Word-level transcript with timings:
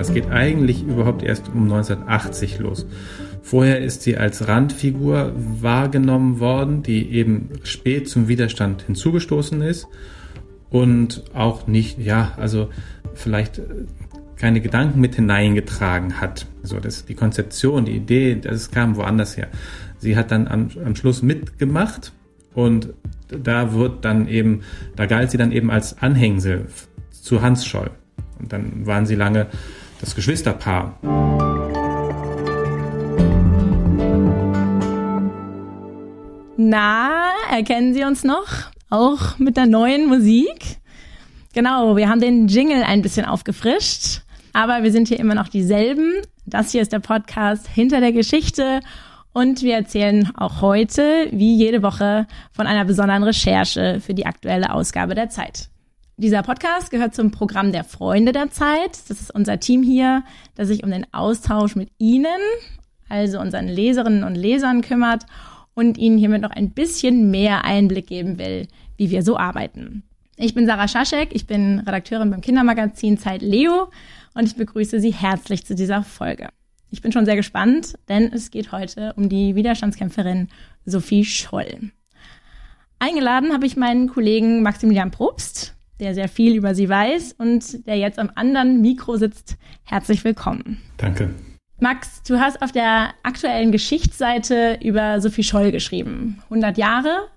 Das 0.00 0.14
geht 0.14 0.30
eigentlich 0.30 0.82
überhaupt 0.82 1.22
erst 1.22 1.50
um 1.50 1.64
1980 1.64 2.58
los. 2.58 2.86
Vorher 3.42 3.80
ist 3.80 4.00
sie 4.00 4.16
als 4.16 4.48
Randfigur 4.48 5.34
wahrgenommen 5.36 6.40
worden, 6.40 6.82
die 6.82 7.10
eben 7.10 7.50
spät 7.64 8.08
zum 8.08 8.26
Widerstand 8.26 8.80
hinzugestoßen 8.80 9.60
ist 9.60 9.88
und 10.70 11.24
auch 11.34 11.66
nicht, 11.66 11.98
ja, 11.98 12.32
also 12.38 12.70
vielleicht 13.12 13.60
keine 14.36 14.62
Gedanken 14.62 15.02
mit 15.02 15.16
hineingetragen 15.16 16.18
hat. 16.18 16.46
So, 16.62 16.80
das, 16.80 17.04
die 17.04 17.14
Konzeption, 17.14 17.84
die 17.84 17.96
Idee, 17.96 18.36
das 18.36 18.70
kam 18.70 18.96
woanders 18.96 19.36
her. 19.36 19.48
Sie 19.98 20.16
hat 20.16 20.30
dann 20.30 20.48
am, 20.48 20.70
am 20.82 20.96
Schluss 20.96 21.20
mitgemacht 21.20 22.12
und 22.54 22.94
da 23.28 23.74
wird 23.74 24.02
dann 24.06 24.28
eben, 24.28 24.62
da 24.96 25.04
galt 25.04 25.30
sie 25.30 25.36
dann 25.36 25.52
eben 25.52 25.70
als 25.70 25.98
Anhängsel 25.98 26.68
zu 27.10 27.42
Hans 27.42 27.66
Scholl. 27.66 27.90
Und 28.38 28.50
dann 28.50 28.86
waren 28.86 29.04
sie 29.04 29.14
lange 29.14 29.48
das 30.00 30.14
Geschwisterpaar. 30.14 30.98
Na, 36.56 37.32
erkennen 37.50 37.94
Sie 37.94 38.04
uns 38.04 38.24
noch? 38.24 38.46
Auch 38.90 39.38
mit 39.38 39.56
der 39.56 39.66
neuen 39.66 40.08
Musik? 40.08 40.78
Genau, 41.52 41.96
wir 41.96 42.08
haben 42.08 42.20
den 42.20 42.48
Jingle 42.48 42.82
ein 42.82 43.02
bisschen 43.02 43.24
aufgefrischt, 43.24 44.20
aber 44.52 44.82
wir 44.82 44.92
sind 44.92 45.08
hier 45.08 45.18
immer 45.18 45.34
noch 45.34 45.48
dieselben. 45.48 46.12
Das 46.46 46.70
hier 46.70 46.82
ist 46.82 46.92
der 46.92 47.00
Podcast 47.00 47.66
hinter 47.68 48.00
der 48.00 48.12
Geschichte 48.12 48.80
und 49.32 49.62
wir 49.62 49.74
erzählen 49.74 50.30
auch 50.36 50.60
heute, 50.60 51.28
wie 51.30 51.56
jede 51.56 51.82
Woche, 51.82 52.26
von 52.52 52.66
einer 52.66 52.84
besonderen 52.84 53.22
Recherche 53.22 54.00
für 54.00 54.14
die 54.14 54.26
aktuelle 54.26 54.72
Ausgabe 54.72 55.14
der 55.14 55.28
Zeit. 55.28 55.70
Dieser 56.20 56.42
Podcast 56.42 56.90
gehört 56.90 57.14
zum 57.14 57.30
Programm 57.30 57.72
der 57.72 57.82
Freunde 57.82 58.32
der 58.32 58.50
Zeit. 58.50 58.90
Das 59.08 59.22
ist 59.22 59.34
unser 59.34 59.58
Team 59.58 59.82
hier, 59.82 60.22
das 60.54 60.68
sich 60.68 60.84
um 60.84 60.90
den 60.90 61.06
Austausch 61.14 61.76
mit 61.76 61.88
Ihnen, 61.96 62.26
also 63.08 63.40
unseren 63.40 63.68
Leserinnen 63.68 64.22
und 64.22 64.34
Lesern 64.34 64.82
kümmert 64.82 65.24
und 65.72 65.96
Ihnen 65.96 66.18
hiermit 66.18 66.42
noch 66.42 66.50
ein 66.50 66.72
bisschen 66.72 67.30
mehr 67.30 67.64
Einblick 67.64 68.06
geben 68.06 68.38
will, 68.38 68.68
wie 68.98 69.08
wir 69.08 69.22
so 69.22 69.38
arbeiten. 69.38 70.02
Ich 70.36 70.52
bin 70.52 70.66
Sarah 70.66 70.88
Schaschek, 70.88 71.30
ich 71.32 71.46
bin 71.46 71.78
Redakteurin 71.78 72.30
beim 72.30 72.42
Kindermagazin 72.42 73.16
Zeit 73.16 73.40
Leo 73.40 73.88
und 74.34 74.44
ich 74.44 74.56
begrüße 74.56 75.00
Sie 75.00 75.14
herzlich 75.14 75.64
zu 75.64 75.74
dieser 75.74 76.02
Folge. 76.02 76.50
Ich 76.90 77.00
bin 77.00 77.12
schon 77.12 77.24
sehr 77.24 77.36
gespannt, 77.36 77.94
denn 78.10 78.30
es 78.30 78.50
geht 78.50 78.72
heute 78.72 79.14
um 79.16 79.30
die 79.30 79.54
Widerstandskämpferin 79.54 80.48
Sophie 80.84 81.24
Scholl. 81.24 81.92
Eingeladen 82.98 83.54
habe 83.54 83.64
ich 83.64 83.78
meinen 83.78 84.10
Kollegen 84.10 84.62
Maximilian 84.62 85.10
Probst, 85.10 85.76
der 86.00 86.14
sehr 86.14 86.28
viel 86.28 86.56
über 86.56 86.74
sie 86.74 86.88
weiß 86.88 87.34
und 87.38 87.86
der 87.86 87.96
jetzt 87.96 88.18
am 88.18 88.30
anderen 88.34 88.80
Mikro 88.80 89.16
sitzt. 89.16 89.56
Herzlich 89.84 90.24
willkommen. 90.24 90.78
Danke. 90.96 91.30
Max, 91.78 92.22
du 92.22 92.38
hast 92.38 92.60
auf 92.62 92.72
der 92.72 93.10
aktuellen 93.22 93.72
Geschichtsseite 93.72 94.78
über 94.82 95.20
Sophie 95.20 95.44
Scholl 95.44 95.70
geschrieben. 95.72 96.38
100 96.44 96.76
Jahre 96.76 97.28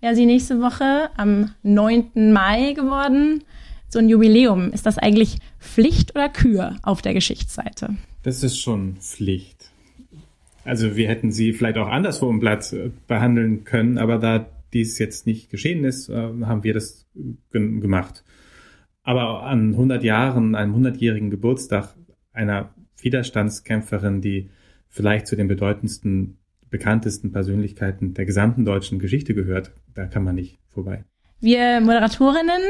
wäre 0.00 0.14
sie 0.14 0.26
nächste 0.26 0.60
Woche 0.60 1.10
am 1.16 1.50
9. 1.62 2.32
Mai 2.32 2.72
geworden. 2.72 3.44
So 3.88 3.98
ein 3.98 4.08
Jubiläum, 4.08 4.72
ist 4.72 4.84
das 4.84 4.98
eigentlich 4.98 5.38
Pflicht 5.60 6.14
oder 6.14 6.28
Kür 6.28 6.76
auf 6.82 7.02
der 7.02 7.14
Geschichtsseite? 7.14 7.96
Das 8.22 8.42
ist 8.42 8.58
schon 8.58 8.96
Pflicht. 8.96 9.70
Also 10.64 10.96
wir 10.96 11.08
hätten 11.08 11.30
sie 11.30 11.52
vielleicht 11.52 11.78
auch 11.78 11.88
anderswo 11.88 12.28
im 12.28 12.40
Blatt 12.40 12.74
behandeln 13.06 13.64
können, 13.64 13.98
aber 13.98 14.18
da 14.18 14.46
dies 14.76 14.98
jetzt 14.98 15.26
nicht 15.26 15.50
geschehen 15.50 15.84
ist, 15.84 16.08
äh, 16.08 16.14
haben 16.14 16.64
wir 16.64 16.74
das 16.74 17.06
gemacht. 17.50 18.24
Aber 19.02 19.44
an 19.44 19.70
100 19.70 20.02
Jahren, 20.02 20.54
einem 20.54 20.74
100-jährigen 20.74 21.30
Geburtstag 21.30 21.94
einer 22.32 22.74
Widerstandskämpferin, 23.00 24.20
die 24.20 24.50
vielleicht 24.88 25.26
zu 25.26 25.36
den 25.36 25.48
bedeutendsten, 25.48 26.38
bekanntesten 26.70 27.32
Persönlichkeiten 27.32 28.14
der 28.14 28.26
gesamten 28.26 28.64
deutschen 28.64 28.98
Geschichte 28.98 29.34
gehört, 29.34 29.72
da 29.94 30.06
kann 30.06 30.24
man 30.24 30.34
nicht 30.34 30.58
vorbei. 30.68 31.04
Wir 31.40 31.80
Moderatorinnen 31.80 32.62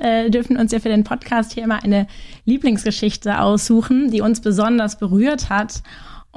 äh, 0.00 0.30
dürfen 0.30 0.56
uns 0.56 0.72
ja 0.72 0.80
für 0.80 0.88
den 0.88 1.04
Podcast 1.04 1.52
hier 1.52 1.64
immer 1.64 1.82
eine 1.82 2.06
Lieblingsgeschichte 2.44 3.40
aussuchen, 3.40 4.10
die 4.10 4.20
uns 4.20 4.40
besonders 4.40 4.98
berührt 4.98 5.48
hat. 5.48 5.82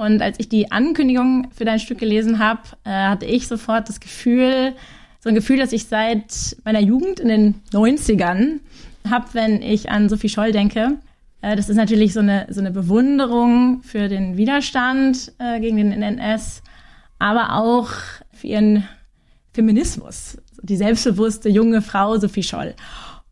Und 0.00 0.22
als 0.22 0.40
ich 0.40 0.48
die 0.48 0.72
Ankündigung 0.72 1.50
für 1.54 1.66
dein 1.66 1.78
Stück 1.78 1.98
gelesen 1.98 2.38
habe, 2.38 2.62
äh, 2.84 2.90
hatte 2.90 3.26
ich 3.26 3.46
sofort 3.46 3.86
das 3.90 4.00
Gefühl, 4.00 4.72
so 5.18 5.28
ein 5.28 5.34
Gefühl, 5.34 5.58
das 5.58 5.74
ich 5.74 5.88
seit 5.88 6.56
meiner 6.64 6.80
Jugend 6.80 7.20
in 7.20 7.28
den 7.28 7.54
90ern 7.70 8.60
habe, 9.10 9.26
wenn 9.34 9.60
ich 9.60 9.90
an 9.90 10.08
Sophie 10.08 10.30
Scholl 10.30 10.52
denke. 10.52 10.96
Äh, 11.42 11.54
das 11.54 11.68
ist 11.68 11.76
natürlich 11.76 12.14
so 12.14 12.20
eine, 12.20 12.46
so 12.48 12.60
eine 12.60 12.70
Bewunderung 12.70 13.82
für 13.82 14.08
den 14.08 14.38
Widerstand 14.38 15.34
äh, 15.38 15.60
gegen 15.60 15.76
den 15.76 15.92
NS, 15.92 16.62
aber 17.18 17.56
auch 17.56 17.90
für 18.32 18.46
ihren 18.46 18.88
Feminismus. 19.52 20.38
Die 20.62 20.78
selbstbewusste 20.78 21.50
junge 21.50 21.82
Frau 21.82 22.16
Sophie 22.16 22.42
Scholl. 22.42 22.74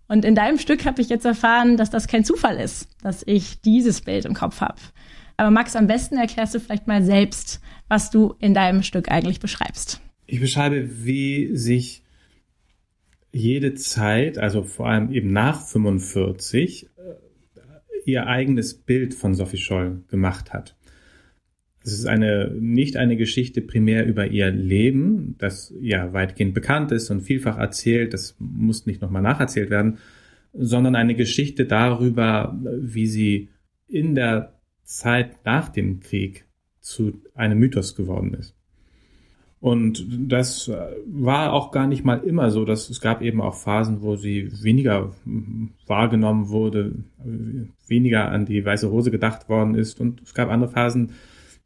Und 0.06 0.26
in 0.26 0.34
deinem 0.34 0.58
Stück 0.58 0.84
habe 0.84 1.00
ich 1.00 1.08
jetzt 1.08 1.24
erfahren, 1.24 1.78
dass 1.78 1.88
das 1.88 2.08
kein 2.08 2.24
Zufall 2.24 2.58
ist, 2.58 2.88
dass 3.02 3.22
ich 3.24 3.62
dieses 3.62 4.02
Bild 4.02 4.26
im 4.26 4.34
Kopf 4.34 4.60
habe. 4.60 4.76
Aber 5.38 5.52
Max, 5.52 5.76
am 5.76 5.86
besten 5.86 6.16
erklärst 6.16 6.54
du 6.54 6.60
vielleicht 6.60 6.88
mal 6.88 7.02
selbst, 7.02 7.60
was 7.86 8.10
du 8.10 8.34
in 8.40 8.54
deinem 8.54 8.82
Stück 8.82 9.08
eigentlich 9.08 9.38
beschreibst. 9.38 10.00
Ich 10.26 10.40
beschreibe, 10.40 11.04
wie 11.04 11.56
sich 11.56 12.02
jede 13.30 13.74
Zeit, 13.74 14.36
also 14.36 14.64
vor 14.64 14.88
allem 14.88 15.12
eben 15.12 15.32
nach 15.32 15.64
45, 15.64 16.86
äh, 16.86 16.90
ihr 18.04 18.26
eigenes 18.26 18.74
Bild 18.74 19.14
von 19.14 19.34
Sophie 19.34 19.58
Scholl 19.58 20.02
gemacht 20.08 20.52
hat. 20.52 20.76
Es 21.84 21.92
ist 21.92 22.06
eine, 22.06 22.50
nicht 22.58 22.96
eine 22.96 23.16
Geschichte 23.16 23.60
primär 23.62 24.06
über 24.06 24.26
ihr 24.26 24.50
Leben, 24.50 25.36
das 25.38 25.72
ja 25.80 26.12
weitgehend 26.12 26.52
bekannt 26.52 26.90
ist 26.90 27.10
und 27.10 27.20
vielfach 27.20 27.58
erzählt, 27.58 28.12
das 28.12 28.34
muss 28.40 28.86
nicht 28.86 29.00
nochmal 29.00 29.22
nacherzählt 29.22 29.70
werden, 29.70 29.98
sondern 30.52 30.96
eine 30.96 31.14
Geschichte 31.14 31.64
darüber, 31.64 32.58
wie 32.80 33.06
sie 33.06 33.50
in 33.86 34.16
der 34.16 34.57
Zeit 34.88 35.44
nach 35.44 35.68
dem 35.68 36.00
Krieg 36.00 36.46
zu 36.80 37.20
einem 37.34 37.58
Mythos 37.58 37.94
geworden 37.94 38.34
ist. 38.34 38.54
Und 39.60 40.06
das 40.30 40.70
war 41.06 41.52
auch 41.52 41.72
gar 41.72 41.86
nicht 41.86 42.04
mal 42.04 42.20
immer 42.20 42.50
so, 42.50 42.64
dass 42.64 42.88
es 42.88 43.00
gab 43.00 43.20
eben 43.20 43.40
auch 43.40 43.54
Phasen, 43.54 44.02
wo 44.02 44.16
sie 44.16 44.50
weniger 44.62 45.12
wahrgenommen 45.86 46.48
wurde, 46.48 47.04
weniger 47.86 48.30
an 48.30 48.46
die 48.46 48.64
weiße 48.64 48.90
Hose 48.90 49.10
gedacht 49.10 49.48
worden 49.48 49.74
ist. 49.74 50.00
Und 50.00 50.22
es 50.22 50.32
gab 50.32 50.48
andere 50.48 50.70
Phasen, 50.70 51.12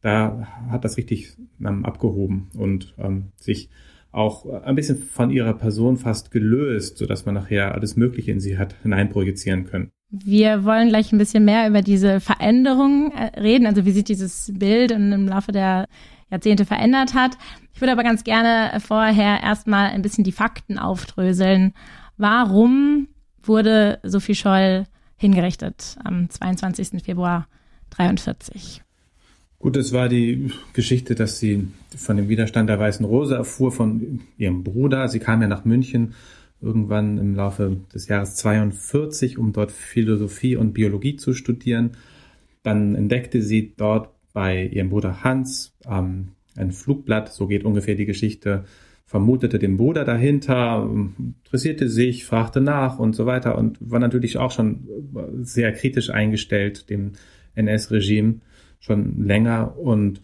da 0.01 0.49
hat 0.71 0.85
das 0.85 0.97
richtig 0.97 1.37
ähm, 1.61 1.85
abgehoben 1.85 2.49
und 2.57 2.95
ähm, 2.99 3.27
sich 3.37 3.69
auch 4.11 4.47
ein 4.47 4.75
bisschen 4.75 4.99
von 4.99 5.31
ihrer 5.31 5.55
Person 5.55 5.97
fast 5.97 6.33
gelöst, 6.33 6.99
so 6.99 7.07
dass 7.07 7.25
man 7.25 7.37
nachher 7.37 7.73
alles 7.75 7.97
Mögliche 7.97 8.33
in 8.33 8.41
sie 8.41 8.59
hat 8.59 8.75
hineinprojizieren 8.83 9.65
können. 9.65 9.93
Wir 10.15 10.65
wollen 10.65 10.91
gleich 10.91 11.11
ein 11.11 11.19
bisschen 11.19 11.47
mehr 11.47 11.67
über 11.67 11.81
diese 11.81 12.21
Veränderung 12.21 13.13
äh, 13.13 13.41
reden, 13.41 13.67
also 13.67 13.87
wie 13.87 13.93
sich 13.93 14.05
dieses 14.05 14.53
Bild 14.55 14.91
im 14.91 15.27
Laufe 15.27 15.53
der 15.53 15.89
Jahrzehnte 16.31 16.67
verändert 16.67 17.15
hat. 17.15 17.39
Ich 17.73 17.81
würde 17.81 17.93
aber 17.93 18.03
ganz 18.03 18.23
gerne 18.23 18.79
vorher 18.81 19.43
erstmal 19.43 19.89
ein 19.91 20.03
bisschen 20.03 20.23
die 20.23 20.33
Fakten 20.33 20.79
aufdröseln. 20.79 21.73
Warum 22.19 23.09
wurde 23.43 24.01
Sophie 24.03 24.35
Scholl 24.35 24.85
hingerichtet 25.17 25.97
am 26.05 26.29
22. 26.29 27.03
Februar 27.03 27.49
43? 27.91 28.83
Gut, 29.59 29.79
es 29.79 29.95
war 29.95 30.11
die 30.11 30.53
Geschichte, 30.75 31.15
dass 31.15 31.39
sie 31.39 31.69
von 31.97 32.19
dem 32.19 32.29
Widerstand 32.29 32.69
der 32.69 32.79
Weißen 32.79 33.07
Rose 33.07 33.35
erfuhr 33.35 33.73
von 33.73 34.21
ihrem 34.37 34.63
Bruder. 34.63 35.09
Sie 35.09 35.21
kam 35.21 35.41
ja 35.41 35.49
nach 35.49 35.65
München 35.65 36.15
irgendwann 36.63 37.19
im 37.19 37.35
Laufe 37.35 37.79
des 37.93 38.09
Jahres 38.09 38.37
42, 38.37 39.37
um 39.39 39.53
dort 39.53 39.73
Philosophie 39.73 40.57
und 40.57 40.73
Biologie 40.73 41.17
zu 41.17 41.35
studieren. 41.35 41.93
Dann 42.63 42.95
entdeckte 42.95 43.43
sie 43.43 43.75
dort 43.77 44.11
bei 44.33 44.67
ihrem 44.67 44.91
Bruder 44.91 45.25
Hans 45.25 45.77
ähm, 45.87 46.29
ein 46.57 46.73
Flugblatt, 46.73 47.33
so 47.33 47.47
geht 47.47 47.65
ungefähr 47.65 47.95
die 47.95 48.07
Geschichte, 48.07 48.65
vermutete 49.05 49.59
den 49.59 49.77
Bruder 49.77 50.05
dahinter, 50.05 50.89
interessierte 51.19 51.89
sich, 51.89 52.25
fragte 52.25 52.61
nach 52.61 52.99
und 52.99 53.15
so 53.15 53.27
weiter 53.27 53.59
und 53.59 53.79
war 53.81 53.99
natürlich 53.99 54.39
auch 54.39 54.51
schon 54.51 54.87
sehr 55.43 55.73
kritisch 55.73 56.09
eingestellt 56.11 56.89
dem 56.89 57.13
NS-Regime 57.55 58.37
schon 58.81 59.23
länger 59.23 59.79
und 59.79 60.23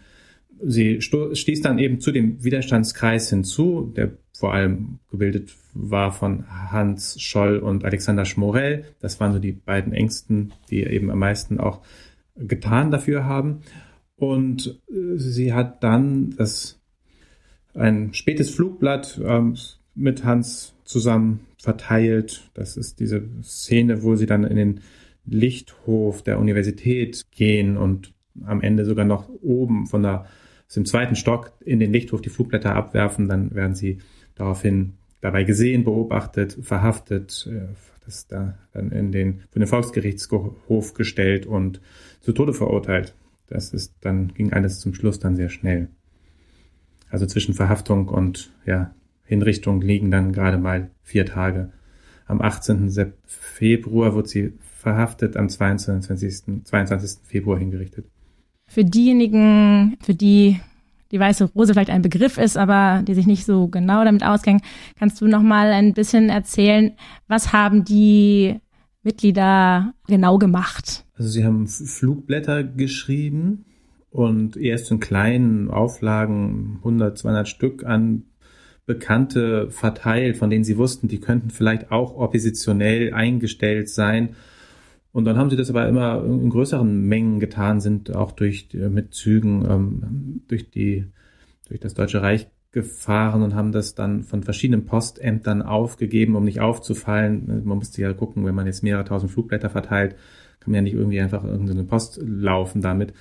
sie 0.62 1.00
stieß 1.00 1.62
dann 1.62 1.78
eben 1.78 2.00
zu 2.00 2.12
dem 2.12 2.42
Widerstandskreis 2.42 3.30
hinzu, 3.30 3.92
der 3.96 4.12
vor 4.32 4.52
allem 4.52 5.00
gebildet 5.10 5.54
war 5.74 6.12
von 6.12 6.44
Hans 6.48 7.20
Scholl 7.20 7.58
und 7.58 7.84
Alexander 7.84 8.24
Schmorell. 8.24 8.84
Das 9.00 9.20
waren 9.20 9.32
so 9.32 9.38
die 9.38 9.52
beiden 9.52 9.92
Ängsten, 9.92 10.52
die 10.70 10.84
eben 10.84 11.10
am 11.10 11.18
meisten 11.18 11.58
auch 11.58 11.80
getan 12.36 12.90
dafür 12.90 13.24
haben. 13.24 13.60
Und 14.16 14.80
äh, 14.88 15.16
sie 15.16 15.52
hat 15.52 15.82
dann 15.82 16.34
das 16.36 16.80
ein 17.74 18.14
spätes 18.14 18.50
Flugblatt 18.50 19.20
ähm, 19.24 19.56
mit 19.94 20.24
Hans 20.24 20.74
zusammen 20.84 21.40
verteilt. 21.58 22.50
Das 22.54 22.76
ist 22.76 23.00
diese 23.00 23.22
Szene, 23.42 24.02
wo 24.02 24.16
sie 24.16 24.26
dann 24.26 24.44
in 24.44 24.56
den 24.56 24.80
Lichthof 25.26 26.22
der 26.22 26.38
Universität 26.38 27.26
gehen 27.30 27.76
und 27.76 28.14
am 28.44 28.60
Ende 28.60 28.84
sogar 28.84 29.04
noch 29.04 29.28
oben 29.42 29.86
von 29.86 30.02
der, 30.02 30.26
aus 30.68 30.74
dem 30.74 30.84
zweiten 30.84 31.16
Stock 31.16 31.52
in 31.60 31.80
den 31.80 31.92
Lichthof 31.92 32.20
die 32.20 32.28
Flugblätter 32.28 32.74
abwerfen, 32.74 33.28
dann 33.28 33.54
werden 33.54 33.74
sie 33.74 33.98
daraufhin 34.34 34.94
dabei 35.20 35.44
gesehen, 35.44 35.84
beobachtet, 35.84 36.58
verhaftet, 36.62 37.48
äh, 37.50 37.74
das 38.04 38.26
da 38.26 38.58
dann 38.72 38.90
in 38.92 39.10
den, 39.12 39.40
von 39.50 39.60
den 39.60 39.66
Volksgerichtshof 39.66 40.94
gestellt 40.94 41.46
und 41.46 41.80
zu 42.20 42.32
Tode 42.32 42.52
verurteilt. 42.52 43.14
Das 43.48 43.72
ist 43.72 43.94
dann, 44.00 44.34
ging 44.34 44.52
alles 44.52 44.80
zum 44.80 44.94
Schluss 44.94 45.18
dann 45.18 45.36
sehr 45.36 45.48
schnell. 45.48 45.88
Also 47.10 47.26
zwischen 47.26 47.54
Verhaftung 47.54 48.08
und, 48.08 48.52
ja, 48.66 48.94
Hinrichtung 49.24 49.80
liegen 49.80 50.10
dann 50.10 50.32
gerade 50.32 50.58
mal 50.58 50.90
vier 51.02 51.26
Tage. 51.26 51.70
Am 52.26 52.40
18. 52.40 52.90
Februar 53.26 54.14
wird 54.14 54.28
sie 54.28 54.52
verhaftet, 54.76 55.36
am 55.36 55.48
22. 55.48 56.64
22. 56.64 57.20
Februar 57.24 57.58
hingerichtet. 57.58 58.06
Für 58.68 58.84
diejenigen, 58.84 59.96
für 60.00 60.14
die 60.14 60.60
die 61.10 61.20
weiße 61.20 61.44
Rose 61.54 61.72
vielleicht 61.72 61.90
ein 61.90 62.02
Begriff 62.02 62.38
ist, 62.38 62.56
aber 62.56 63.02
die 63.02 63.14
sich 63.14 63.26
nicht 63.26 63.46
so 63.46 63.68
genau 63.68 64.04
damit 64.04 64.24
auskennen, 64.24 64.60
kannst 64.98 65.20
du 65.20 65.26
noch 65.26 65.42
mal 65.42 65.72
ein 65.72 65.94
bisschen 65.94 66.28
erzählen, 66.28 66.92
was 67.28 67.52
haben 67.52 67.84
die 67.84 68.60
Mitglieder 69.02 69.94
genau 70.06 70.38
gemacht? 70.38 71.04
Also 71.16 71.30
sie 71.30 71.44
haben 71.44 71.66
Flugblätter 71.66 72.62
geschrieben 72.62 73.64
und 74.10 74.56
erst 74.56 74.90
in 74.90 75.00
kleinen 75.00 75.70
Auflagen 75.70 76.76
100, 76.78 77.18
200 77.18 77.48
Stück 77.48 77.84
an 77.84 78.24
Bekannte 78.86 79.70
verteilt, 79.70 80.38
von 80.38 80.48
denen 80.48 80.64
sie 80.64 80.78
wussten, 80.78 81.08
die 81.08 81.20
könnten 81.20 81.50
vielleicht 81.50 81.90
auch 81.90 82.16
oppositionell 82.16 83.12
eingestellt 83.12 83.90
sein 83.90 84.34
und 85.18 85.24
dann 85.24 85.36
haben 85.36 85.50
sie 85.50 85.56
das 85.56 85.68
aber 85.68 85.88
immer 85.88 86.24
in 86.24 86.48
größeren 86.48 87.08
Mengen 87.08 87.40
getan, 87.40 87.80
sind 87.80 88.14
auch 88.14 88.30
durch 88.30 88.68
äh, 88.72 88.88
mit 88.88 89.14
Zügen 89.14 89.66
ähm, 89.68 90.42
durch 90.46 90.70
die 90.70 91.06
durch 91.66 91.80
das 91.80 91.94
Deutsche 91.94 92.22
Reich 92.22 92.46
gefahren 92.70 93.42
und 93.42 93.52
haben 93.52 93.72
das 93.72 93.96
dann 93.96 94.22
von 94.22 94.44
verschiedenen 94.44 94.84
Postämtern 94.84 95.62
aufgegeben, 95.62 96.36
um 96.36 96.44
nicht 96.44 96.60
aufzufallen. 96.60 97.64
Man 97.64 97.78
musste 97.78 98.00
ja 98.00 98.12
gucken, 98.12 98.46
wenn 98.46 98.54
man 98.54 98.66
jetzt 98.66 98.84
mehrere 98.84 99.04
tausend 99.04 99.32
Flugblätter 99.32 99.70
verteilt, 99.70 100.14
kann 100.60 100.70
man 100.70 100.76
ja 100.76 100.82
nicht 100.82 100.94
irgendwie 100.94 101.20
einfach 101.20 101.42
irgendeine 101.42 101.82
Post 101.82 102.20
laufen 102.24 102.80
damit. 102.80 103.12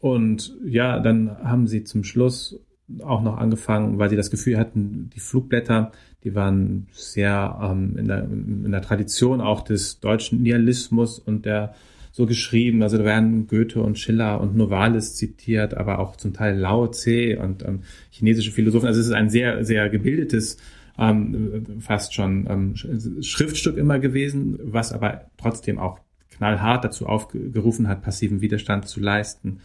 Und 0.00 0.52
ja, 0.64 0.98
dann 0.98 1.30
haben 1.44 1.68
sie 1.68 1.84
zum 1.84 2.02
Schluss 2.02 2.58
auch 3.04 3.22
noch 3.22 3.36
angefangen, 3.38 4.00
weil 4.00 4.10
sie 4.10 4.16
das 4.16 4.32
Gefühl 4.32 4.58
hatten, 4.58 5.10
die 5.14 5.20
Flugblätter, 5.20 5.92
die 6.26 6.34
waren 6.34 6.88
sehr 6.90 7.56
ähm, 7.62 7.94
in, 7.96 8.08
der, 8.08 8.24
in 8.24 8.72
der 8.72 8.82
Tradition 8.82 9.40
auch 9.40 9.62
des 9.62 10.00
deutschen 10.00 10.42
Nihilismus 10.42 11.20
und 11.20 11.46
der 11.46 11.76
so 12.10 12.26
geschrieben. 12.26 12.82
Also 12.82 12.98
da 12.98 13.04
werden 13.04 13.46
Goethe 13.46 13.80
und 13.80 13.96
Schiller 13.96 14.40
und 14.40 14.56
Novalis 14.56 15.14
zitiert, 15.14 15.74
aber 15.74 16.00
auch 16.00 16.16
zum 16.16 16.32
Teil 16.32 16.58
Lao 16.58 16.88
Tse 16.88 17.38
und 17.38 17.64
ähm, 17.64 17.82
chinesische 18.10 18.50
Philosophen. 18.50 18.88
Also 18.88 19.00
es 19.00 19.06
ist 19.06 19.12
ein 19.12 19.30
sehr, 19.30 19.64
sehr 19.64 19.88
gebildetes, 19.88 20.56
ähm, 20.98 21.64
fast 21.78 22.12
schon 22.12 22.48
ähm, 22.50 22.74
Schriftstück 23.22 23.76
immer 23.76 24.00
gewesen, 24.00 24.58
was 24.64 24.92
aber 24.92 25.30
trotzdem 25.38 25.78
auch 25.78 26.00
knallhart 26.32 26.84
dazu 26.84 27.06
aufgerufen 27.06 27.86
hat, 27.86 28.02
passiven 28.02 28.40
Widerstand 28.40 28.88
zu 28.88 28.98
leisten 28.98 29.60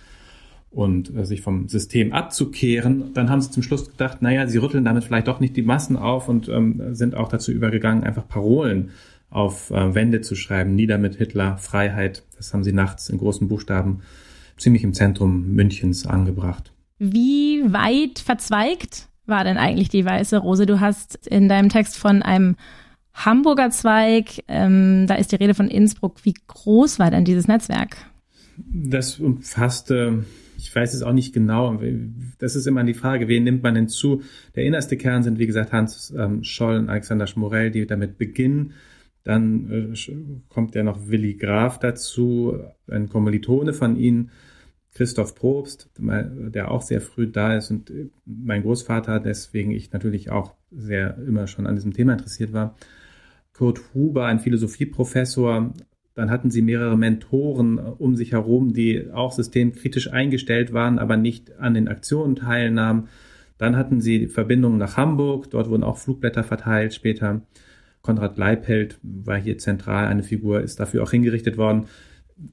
und 0.71 1.15
äh, 1.15 1.25
sich 1.25 1.41
vom 1.41 1.67
System 1.67 2.13
abzukehren, 2.13 3.13
dann 3.13 3.29
haben 3.29 3.41
sie 3.41 3.51
zum 3.51 3.61
Schluss 3.61 3.91
gedacht, 3.91 4.21
naja, 4.21 4.47
sie 4.47 4.57
rütteln 4.57 4.85
damit 4.85 5.03
vielleicht 5.03 5.27
doch 5.27 5.39
nicht 5.39 5.55
die 5.57 5.61
Massen 5.61 5.97
auf 5.97 6.29
und 6.29 6.47
ähm, 6.47 6.95
sind 6.95 7.15
auch 7.15 7.27
dazu 7.27 7.51
übergegangen, 7.51 8.03
einfach 8.03 8.27
Parolen 8.27 8.91
auf 9.29 9.69
äh, 9.71 9.93
Wände 9.93 10.21
zu 10.21 10.35
schreiben. 10.35 10.75
Nieder 10.75 10.97
mit 10.97 11.15
Hitler, 11.15 11.57
Freiheit. 11.57 12.23
Das 12.37 12.53
haben 12.53 12.63
sie 12.63 12.73
nachts 12.73 13.09
in 13.09 13.17
großen 13.17 13.47
Buchstaben 13.47 14.01
ziemlich 14.57 14.83
im 14.83 14.93
Zentrum 14.93 15.53
Münchens 15.53 16.05
angebracht. 16.05 16.71
Wie 16.99 17.63
weit 17.73 18.19
verzweigt 18.19 19.07
war 19.25 19.43
denn 19.43 19.57
eigentlich 19.57 19.89
die 19.89 20.05
Weiße 20.05 20.37
Rose? 20.37 20.65
Du 20.65 20.79
hast 20.79 21.27
in 21.27 21.49
deinem 21.49 21.69
Text 21.69 21.97
von 21.97 22.21
einem 22.21 22.55
Hamburger 23.13 23.71
Zweig, 23.71 24.43
ähm, 24.47 25.05
da 25.07 25.15
ist 25.15 25.31
die 25.31 25.37
Rede 25.37 25.53
von 25.53 25.67
Innsbruck. 25.67 26.23
Wie 26.23 26.35
groß 26.47 26.99
war 26.99 27.11
denn 27.11 27.25
dieses 27.25 27.47
Netzwerk? 27.47 27.97
Das 28.57 29.19
umfasste 29.19 30.25
ich 30.61 30.75
weiß 30.75 30.93
es 30.93 31.01
auch 31.01 31.13
nicht 31.13 31.33
genau. 31.33 31.79
Das 32.37 32.55
ist 32.55 32.67
immer 32.67 32.83
die 32.83 32.93
Frage, 32.93 33.27
wen 33.27 33.43
nimmt 33.43 33.63
man 33.63 33.75
hinzu? 33.75 34.21
Der 34.55 34.63
innerste 34.63 34.95
Kern 34.95 35.23
sind, 35.23 35.39
wie 35.39 35.47
gesagt, 35.47 35.71
Hans 35.71 36.13
ähm, 36.15 36.43
Scholl 36.43 36.77
und 36.77 36.89
Alexander 36.89 37.25
Schmorell, 37.25 37.71
die 37.71 37.87
damit 37.87 38.17
beginnen. 38.19 38.73
Dann 39.23 39.93
äh, 39.93 40.11
kommt 40.49 40.75
ja 40.75 40.83
noch 40.83 41.07
Willi 41.07 41.33
Graf 41.33 41.79
dazu, 41.79 42.59
ein 42.87 43.09
Kommilitone 43.09 43.73
von 43.73 43.95
ihnen, 43.97 44.29
Christoph 44.93 45.35
Probst, 45.35 45.89
der 45.97 46.69
auch 46.69 46.81
sehr 46.81 47.01
früh 47.01 47.27
da 47.27 47.55
ist 47.55 47.71
und 47.71 47.89
äh, 47.89 48.09
mein 48.25 48.61
Großvater, 48.61 49.19
deswegen 49.19 49.71
ich 49.71 49.91
natürlich 49.93 50.29
auch 50.29 50.53
sehr 50.69 51.17
immer 51.17 51.47
schon 51.47 51.65
an 51.65 51.75
diesem 51.75 51.93
Thema 51.93 52.13
interessiert 52.13 52.53
war. 52.53 52.75
Kurt 53.53 53.81
Huber, 53.93 54.25
ein 54.25 54.39
Philosophieprofessor, 54.39 55.73
dann 56.13 56.29
hatten 56.29 56.51
sie 56.51 56.61
mehrere 56.61 56.97
Mentoren 56.97 57.77
äh, 57.77 57.81
um 57.81 58.15
sich 58.15 58.33
herum, 58.33 58.73
die 58.73 59.11
auch 59.11 59.31
systemkritisch 59.31 60.11
eingestellt 60.11 60.73
waren, 60.73 60.99
aber 60.99 61.17
nicht 61.17 61.59
an 61.59 61.73
den 61.73 61.87
Aktionen 61.87 62.35
teilnahmen. 62.35 63.07
Dann 63.57 63.77
hatten 63.77 64.01
sie 64.01 64.27
Verbindungen 64.27 64.77
nach 64.77 64.97
Hamburg, 64.97 65.49
dort 65.51 65.69
wurden 65.69 65.83
auch 65.83 65.97
Flugblätter 65.97 66.43
verteilt 66.43 66.93
später. 66.93 67.41
Konrad 68.01 68.37
Leipelt 68.37 68.99
war 69.03 69.37
hier 69.37 69.59
zentral 69.59 70.07
eine 70.07 70.23
Figur, 70.23 70.61
ist 70.61 70.79
dafür 70.79 71.03
auch 71.03 71.11
hingerichtet 71.11 71.57
worden, 71.57 71.85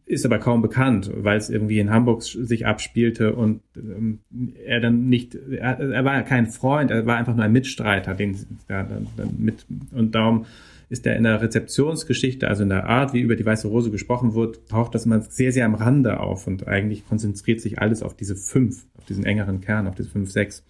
ist 0.04 0.26
aber 0.26 0.38
kaum 0.38 0.60
bekannt, 0.60 1.10
weil 1.14 1.38
es 1.38 1.48
irgendwie 1.48 1.78
in 1.78 1.90
Hamburg 1.90 2.22
sich 2.22 2.66
abspielte 2.66 3.34
und 3.34 3.62
ähm, 3.74 4.20
er 4.66 4.80
dann 4.80 5.08
nicht, 5.08 5.34
er, 5.34 5.80
er 5.80 6.04
war 6.04 6.22
kein 6.22 6.46
Freund, 6.46 6.90
er 6.90 7.06
war 7.06 7.16
einfach 7.16 7.34
nur 7.34 7.44
ein 7.44 7.52
Mitstreiter, 7.52 8.14
den 8.14 8.36
ja, 8.68 8.82
dann, 8.82 9.06
dann 9.16 9.34
mit 9.38 9.64
und 9.92 10.14
darum 10.14 10.44
ist 10.88 11.06
er 11.06 11.16
in 11.16 11.24
der 11.24 11.42
Rezeptionsgeschichte, 11.42 12.48
also 12.48 12.62
in 12.62 12.70
der 12.70 12.86
Art, 12.86 13.12
wie 13.12 13.20
über 13.20 13.36
die 13.36 13.44
Weiße 13.44 13.68
Rose 13.68 13.90
gesprochen 13.90 14.34
wird, 14.34 14.68
taucht 14.68 14.94
das 14.94 15.04
immer 15.04 15.20
sehr, 15.20 15.52
sehr 15.52 15.66
am 15.66 15.74
Rande 15.74 16.20
auf 16.20 16.46
und 16.46 16.66
eigentlich 16.66 17.06
konzentriert 17.06 17.60
sich 17.60 17.78
alles 17.78 18.02
auf 18.02 18.16
diese 18.16 18.36
fünf, 18.36 18.86
auf 18.96 19.04
diesen 19.04 19.24
engeren 19.24 19.60
Kern, 19.60 19.86
auf 19.86 19.94
diese 19.94 20.08
fünf, 20.08 20.30
sechs. 20.30 20.64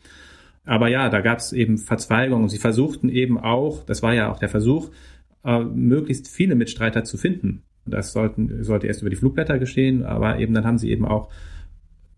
Aber 0.64 0.88
ja, 0.88 1.08
da 1.08 1.20
gab 1.20 1.38
es 1.38 1.52
eben 1.52 1.78
Verzweigungen. 1.78 2.48
Sie 2.48 2.58
versuchten 2.58 3.08
eben 3.08 3.38
auch, 3.38 3.84
das 3.84 4.02
war 4.02 4.12
ja 4.12 4.30
auch 4.30 4.38
der 4.38 4.48
Versuch, 4.48 4.90
äh, 5.44 5.60
möglichst 5.60 6.28
viele 6.28 6.56
Mitstreiter 6.56 7.04
zu 7.04 7.16
finden. 7.16 7.62
Das 7.86 8.12
sollten, 8.12 8.64
sollte 8.64 8.86
erst 8.86 9.00
über 9.00 9.10
die 9.10 9.16
Flugblätter 9.16 9.58
geschehen, 9.58 10.02
aber 10.02 10.38
eben 10.38 10.52
dann 10.52 10.64
haben 10.64 10.78
sie 10.78 10.90
eben 10.90 11.06
auch 11.06 11.30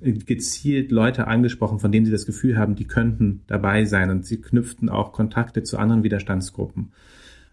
gezielt 0.01 0.91
Leute 0.91 1.27
angesprochen, 1.27 1.79
von 1.79 1.93
denen 1.93 2.07
sie 2.07 2.13
das 2.13 2.25
Gefühl 2.25 2.57
haben, 2.57 2.75
die 2.75 2.87
könnten 2.87 3.43
dabei 3.47 3.85
sein. 3.85 4.11
Und 4.11 4.25
sie 4.25 4.41
knüpften 4.41 4.89
auch 4.89 5.13
Kontakte 5.13 5.63
zu 5.63 5.77
anderen 5.77 6.03
Widerstandsgruppen. 6.03 6.93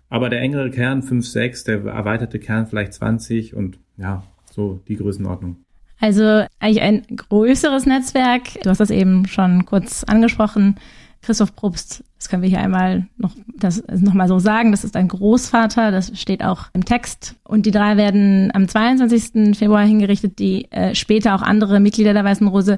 Aber 0.09 0.29
der 0.29 0.41
engere 0.41 0.69
Kern 0.69 1.03
5, 1.03 1.27
6, 1.27 1.63
der 1.65 1.85
erweiterte 1.85 2.39
Kern 2.39 2.67
vielleicht 2.67 2.93
20 2.93 3.55
und 3.55 3.79
ja, 3.97 4.23
so 4.51 4.79
die 4.87 4.95
Größenordnung. 4.95 5.57
Also 5.99 6.45
eigentlich 6.59 6.81
ein 6.81 7.03
größeres 7.15 7.85
Netzwerk. 7.85 8.61
Du 8.63 8.69
hast 8.69 8.79
das 8.79 8.91
eben 8.91 9.27
schon 9.27 9.65
kurz 9.65 10.03
angesprochen. 10.03 10.75
Christoph 11.21 11.55
Probst, 11.55 12.03
das 12.17 12.29
können 12.29 12.43
wir 12.43 12.49
hier 12.49 12.61
einmal 12.61 13.07
noch, 13.17 13.35
das 13.57 13.83
noch 13.87 14.13
mal 14.13 14.27
so 14.27 14.39
sagen. 14.39 14.71
Das 14.71 14.83
ist 14.83 14.95
ein 14.95 15.07
Großvater, 15.07 15.91
das 15.91 16.17
steht 16.19 16.43
auch 16.43 16.67
im 16.73 16.85
Text. 16.85 17.35
Und 17.43 17.65
die 17.65 17.71
drei 17.71 17.97
werden 17.97 18.51
am 18.53 18.67
22. 18.67 19.57
Februar 19.57 19.83
hingerichtet, 19.83 20.39
die 20.39 20.71
äh, 20.71 20.93
später 20.93 21.35
auch 21.35 21.41
andere 21.41 21.79
Mitglieder 21.79 22.13
der 22.13 22.23
Weißen 22.23 22.47
Rose. 22.47 22.77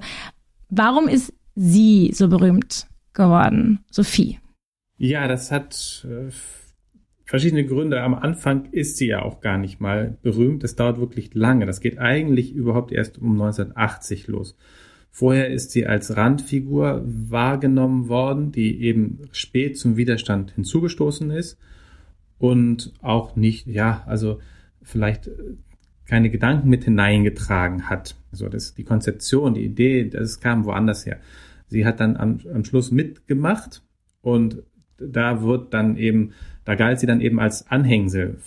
Warum 0.69 1.07
ist 1.07 1.33
sie 1.55 2.11
so 2.13 2.29
berühmt 2.29 2.87
geworden, 3.13 3.83
Sophie? 3.91 4.39
Ja, 4.97 5.27
das 5.27 5.51
hat 5.51 6.07
äh, 6.09 6.31
verschiedene 7.29 7.63
Gründe. 7.63 8.01
Am 8.01 8.15
Anfang 8.15 8.69
ist 8.71 8.97
sie 8.97 9.05
ja 9.05 9.21
auch 9.21 9.39
gar 9.39 9.59
nicht 9.59 9.79
mal 9.79 10.17
berühmt. 10.23 10.63
Das 10.63 10.75
dauert 10.75 10.99
wirklich 10.99 11.35
lange. 11.35 11.67
Das 11.67 11.79
geht 11.79 11.99
eigentlich 11.99 12.55
überhaupt 12.55 12.91
erst 12.91 13.19
um 13.19 13.33
1980 13.33 14.25
los. 14.25 14.57
Vorher 15.11 15.51
ist 15.51 15.69
sie 15.69 15.85
als 15.85 16.17
Randfigur 16.17 17.03
wahrgenommen 17.05 18.09
worden, 18.09 18.51
die 18.51 18.81
eben 18.81 19.19
spät 19.31 19.77
zum 19.77 19.95
Widerstand 19.95 20.53
hinzugestoßen 20.53 21.29
ist 21.29 21.59
und 22.39 22.93
auch 23.03 23.35
nicht, 23.35 23.67
ja, 23.67 24.03
also 24.07 24.39
vielleicht 24.81 25.29
keine 26.07 26.31
Gedanken 26.31 26.67
mit 26.67 26.85
hineingetragen 26.85 27.91
hat. 27.91 28.15
Also 28.31 28.49
das, 28.49 28.73
die 28.73 28.85
Konzeption, 28.85 29.53
die 29.53 29.65
Idee, 29.65 30.09
das 30.09 30.39
kam 30.39 30.65
woanders 30.65 31.05
her. 31.05 31.19
Sie 31.67 31.85
hat 31.85 31.99
dann 31.99 32.17
am, 32.17 32.39
am 32.51 32.65
Schluss 32.65 32.89
mitgemacht 32.89 33.83
und 34.21 34.63
da 35.01 35.41
wird 35.41 35.73
dann 35.73 35.97
eben 35.97 36.33
da 36.69 36.75
galt 36.75 36.99
sie 36.99 37.07
dann 37.07 37.19
eben 37.19 37.39
als 37.39 37.65
Anhängsel 37.71 38.37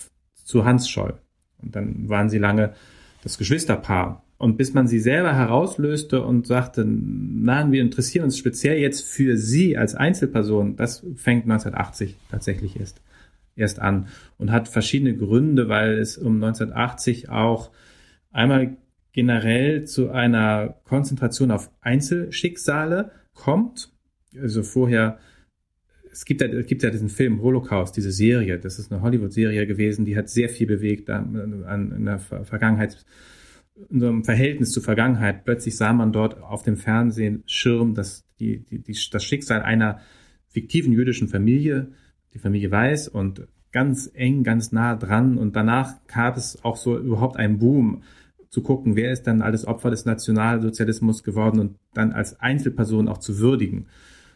zu 0.45 0.63
Hans 0.63 0.87
Scholl. 0.89 1.15
Und 1.61 1.75
dann 1.75 2.07
waren 2.07 2.29
sie 2.29 2.37
lange 2.37 2.73
das 3.21 3.37
Geschwisterpaar. 3.37 4.23
Und 4.37 4.55
bis 4.55 4.73
man 4.73 4.87
sie 4.87 4.99
selber 4.99 5.35
herauslöste 5.35 6.23
und 6.23 6.47
sagte, 6.47 6.85
nein, 6.85 7.73
wir 7.73 7.81
interessieren 7.81 8.23
uns 8.23 8.37
speziell 8.37 8.77
jetzt 8.77 9.05
für 9.05 9.35
sie 9.35 9.77
als 9.77 9.95
Einzelperson, 9.95 10.77
das 10.77 11.05
fängt 11.15 11.43
1980 11.43 12.15
tatsächlich 12.31 12.79
erst 12.79 13.01
erst 13.57 13.79
an 13.79 14.07
und 14.37 14.51
hat 14.53 14.69
verschiedene 14.69 15.17
Gründe, 15.17 15.67
weil 15.67 15.99
es 15.99 16.17
um 16.17 16.35
1980 16.35 17.27
auch 17.27 17.71
einmal 18.31 18.77
generell 19.11 19.83
zu 19.83 20.11
einer 20.11 20.75
Konzentration 20.85 21.51
auf 21.51 21.69
Einzelschicksale 21.81 23.11
kommt. 23.33 23.91
Also 24.41 24.63
vorher, 24.63 25.19
es 26.13 26.25
gibt 26.25 26.41
ja, 26.41 26.47
es 26.47 26.67
gibt 26.67 26.83
ja 26.83 26.91
diesen 26.91 27.09
Film 27.09 27.41
Holocaust, 27.41 27.97
diese 27.97 28.11
Serie, 28.11 28.59
das 28.59 28.77
ist 28.77 28.91
eine 28.91 29.01
Hollywood-Serie 29.01 29.65
gewesen, 29.65 30.05
die 30.05 30.15
hat 30.15 30.29
sehr 30.29 30.47
viel 30.47 30.67
bewegt 30.67 31.09
an, 31.09 31.63
an 31.65 31.91
in 31.91 32.05
der 32.05 32.19
Vergangenheit, 32.19 33.03
in 33.89 33.99
so 33.99 34.07
einem 34.07 34.23
Verhältnis 34.23 34.71
zur 34.71 34.83
Vergangenheit. 34.83 35.43
Plötzlich 35.43 35.75
sah 35.75 35.91
man 35.91 36.13
dort 36.13 36.39
auf 36.41 36.61
dem 36.61 36.77
Fernsehschirm 36.77 37.95
dass 37.95 38.23
die, 38.39 38.59
die, 38.59 38.79
die, 38.79 38.95
das 39.11 39.23
Schicksal 39.23 39.63
einer 39.63 40.01
fiktiven 40.47 40.93
jüdischen 40.93 41.27
Familie, 41.27 41.91
die 42.33 42.39
Familie 42.39 42.69
Weiß 42.69 43.07
und 43.07 43.47
ganz 43.71 44.09
eng, 44.13 44.43
ganz 44.43 44.71
nah 44.71 44.95
dran. 44.95 45.37
Und 45.37 45.55
danach 45.55 46.05
gab 46.07 46.37
es 46.37 46.63
auch 46.63 46.77
so 46.77 46.97
überhaupt 46.97 47.37
einen 47.37 47.57
Boom 47.57 48.03
zu 48.49 48.61
gucken, 48.61 48.95
wer 48.95 49.11
ist 49.11 49.23
dann 49.23 49.41
alles 49.41 49.65
Opfer 49.65 49.89
des 49.89 50.05
Nationalsozialismus 50.05 51.23
geworden 51.23 51.59
und 51.59 51.75
dann 51.95 52.11
als 52.11 52.39
Einzelperson 52.39 53.07
auch 53.07 53.17
zu 53.17 53.39
würdigen. 53.39 53.87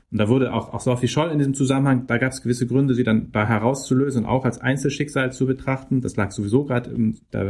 Und 0.09 0.19
da 0.19 0.29
wurde 0.29 0.53
auch, 0.53 0.73
auch 0.73 0.79
Sophie 0.79 1.09
Scholl 1.09 1.31
in 1.31 1.37
diesem 1.37 1.53
Zusammenhang, 1.53 2.07
da 2.07 2.17
gab 2.17 2.31
es 2.31 2.41
gewisse 2.41 2.65
Gründe, 2.65 2.93
sie 2.93 3.03
dann 3.03 3.31
da 3.33 3.45
herauszulösen 3.45 4.23
und 4.23 4.29
auch 4.29 4.45
als 4.45 4.59
Einzelschicksal 4.59 5.33
zu 5.33 5.45
betrachten. 5.45 5.99
Das 5.99 6.15
lag 6.15 6.31
sowieso 6.31 6.63
gerade 6.63 6.91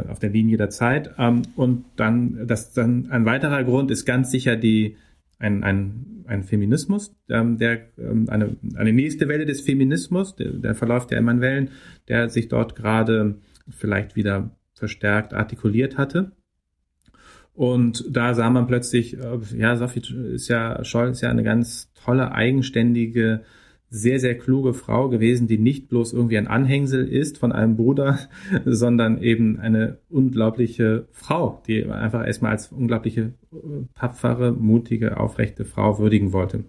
auf 0.10 0.20
der 0.20 0.32
Linie 0.32 0.58
der 0.58 0.70
Zeit. 0.70 1.14
Ähm, 1.20 1.44
und 1.56 1.86
dann, 1.98 2.48
das 2.48 2.74
dann 2.74 3.12
ein 3.12 3.26
weiterer 3.26 3.64
Grund 3.64 3.92
ist 3.92 4.06
ganz 4.06 4.32
sicher 4.32 4.56
die 4.56 4.96
ein, 5.40 5.64
ein, 5.64 6.24
ein 6.26 6.44
Feminismus, 6.44 7.16
ähm, 7.30 7.60
der 7.60 7.90
ähm, 8.00 8.28
eine, 8.28 8.58
eine 8.76 8.92
nächste 8.92 9.28
Welle 9.28 9.46
des 9.46 9.62
Feminismus, 9.62 10.36
der, 10.36 10.54
der 10.54 10.74
verläuft 10.74 11.12
ja 11.12 11.20
immer 11.20 11.32
in 11.32 11.42
Wellen, 11.42 11.70
der 12.08 12.30
sich 12.30 12.48
dort 12.48 12.76
gerade 12.76 13.36
vielleicht 13.70 14.16
wieder 14.16 14.50
verstärkt 14.74 15.34
artikuliert 15.34 15.98
hatte. 15.98 16.32
Und 17.58 18.06
da 18.16 18.36
sah 18.36 18.52
man 18.52 18.68
plötzlich, 18.68 19.18
äh, 19.18 19.40
ja, 19.58 19.76
Sophie 19.76 20.04
ist 20.32 20.48
ja, 20.48 20.84
Scholl 20.86 21.10
ist 21.10 21.22
ja 21.22 21.32
eine 21.32 21.42
ganz 21.42 21.92
tolle, 21.96 22.32
eigenständige, 22.32 23.42
sehr, 23.90 24.20
sehr 24.20 24.38
kluge 24.38 24.76
Frau 24.76 25.10
gewesen, 25.10 25.48
die 25.48 25.58
nicht 25.58 25.90
bloß 25.90 26.14
irgendwie 26.14 26.38
ein 26.38 26.46
Anhängsel 26.46 27.08
ist 27.08 27.40
von 27.40 27.52
einem 27.52 27.76
Bruder, 27.76 28.20
sondern 28.66 29.20
eben 29.24 29.60
eine 29.60 29.98
unglaubliche 30.08 31.08
Frau, 31.12 31.64
die 31.66 31.84
einfach 31.86 32.28
erstmal 32.28 32.52
als 32.52 32.72
unglaubliche, 32.72 33.34
tapfere, 33.96 34.52
mutige, 34.52 35.20
aufrechte 35.20 35.66
Frau 35.66 35.98
würdigen 35.98 36.34
wollte. 36.34 36.66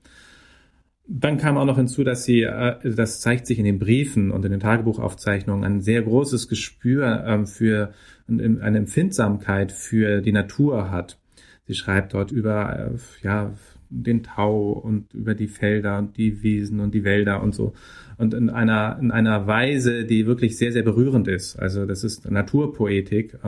Dann 1.11 1.39
kam 1.39 1.57
auch 1.57 1.65
noch 1.65 1.79
hinzu, 1.79 2.05
dass 2.05 2.25
sie, 2.25 2.43
äh, 2.43 2.77
das 2.85 3.21
zeigt 3.21 3.47
sich 3.47 3.59
in 3.59 3.65
den 3.65 3.79
Briefen 3.79 4.31
und 4.31 4.45
in 4.45 4.51
den 4.51 4.61
Tagebuchaufzeichnungen, 4.61 5.65
ein 5.65 5.81
sehr 5.81 6.03
großes 6.03 6.49
Gespür 6.49 7.25
ähm, 7.27 7.47
für 7.47 7.95
eine 8.29 8.77
Empfindsamkeit 8.77 9.73
für 9.73 10.21
die 10.21 10.33
Natur 10.33 10.91
hat. 10.91 11.19
Sie 11.67 11.73
schreibt 11.73 12.13
dort 12.13 12.31
über 12.31 12.93
äh, 12.93 13.25
ja, 13.25 13.55
den 13.89 14.23
Tau 14.23 14.73
und 14.73 15.15
über 15.15 15.35
die 15.35 15.49
Felder 15.49 15.97
und 15.99 16.19
die 16.19 16.43
Wiesen 16.43 16.79
und 16.81 16.93
die 16.93 17.05
Wälder 17.05 17.43
und 17.43 17.55
so. 17.55 17.73
Und 18.19 18.35
in 18.35 18.51
einer, 18.51 18.99
in 19.01 19.11
einer 19.11 19.47
Weise, 19.47 20.05
die 20.05 20.27
wirklich 20.27 20.59
sehr, 20.59 20.73
sehr 20.73 20.83
berührend 20.83 21.27
ist. 21.27 21.57
Also 21.59 21.87
das 21.87 22.05
ist 22.05 22.31
Naturpoetik. 22.31 23.39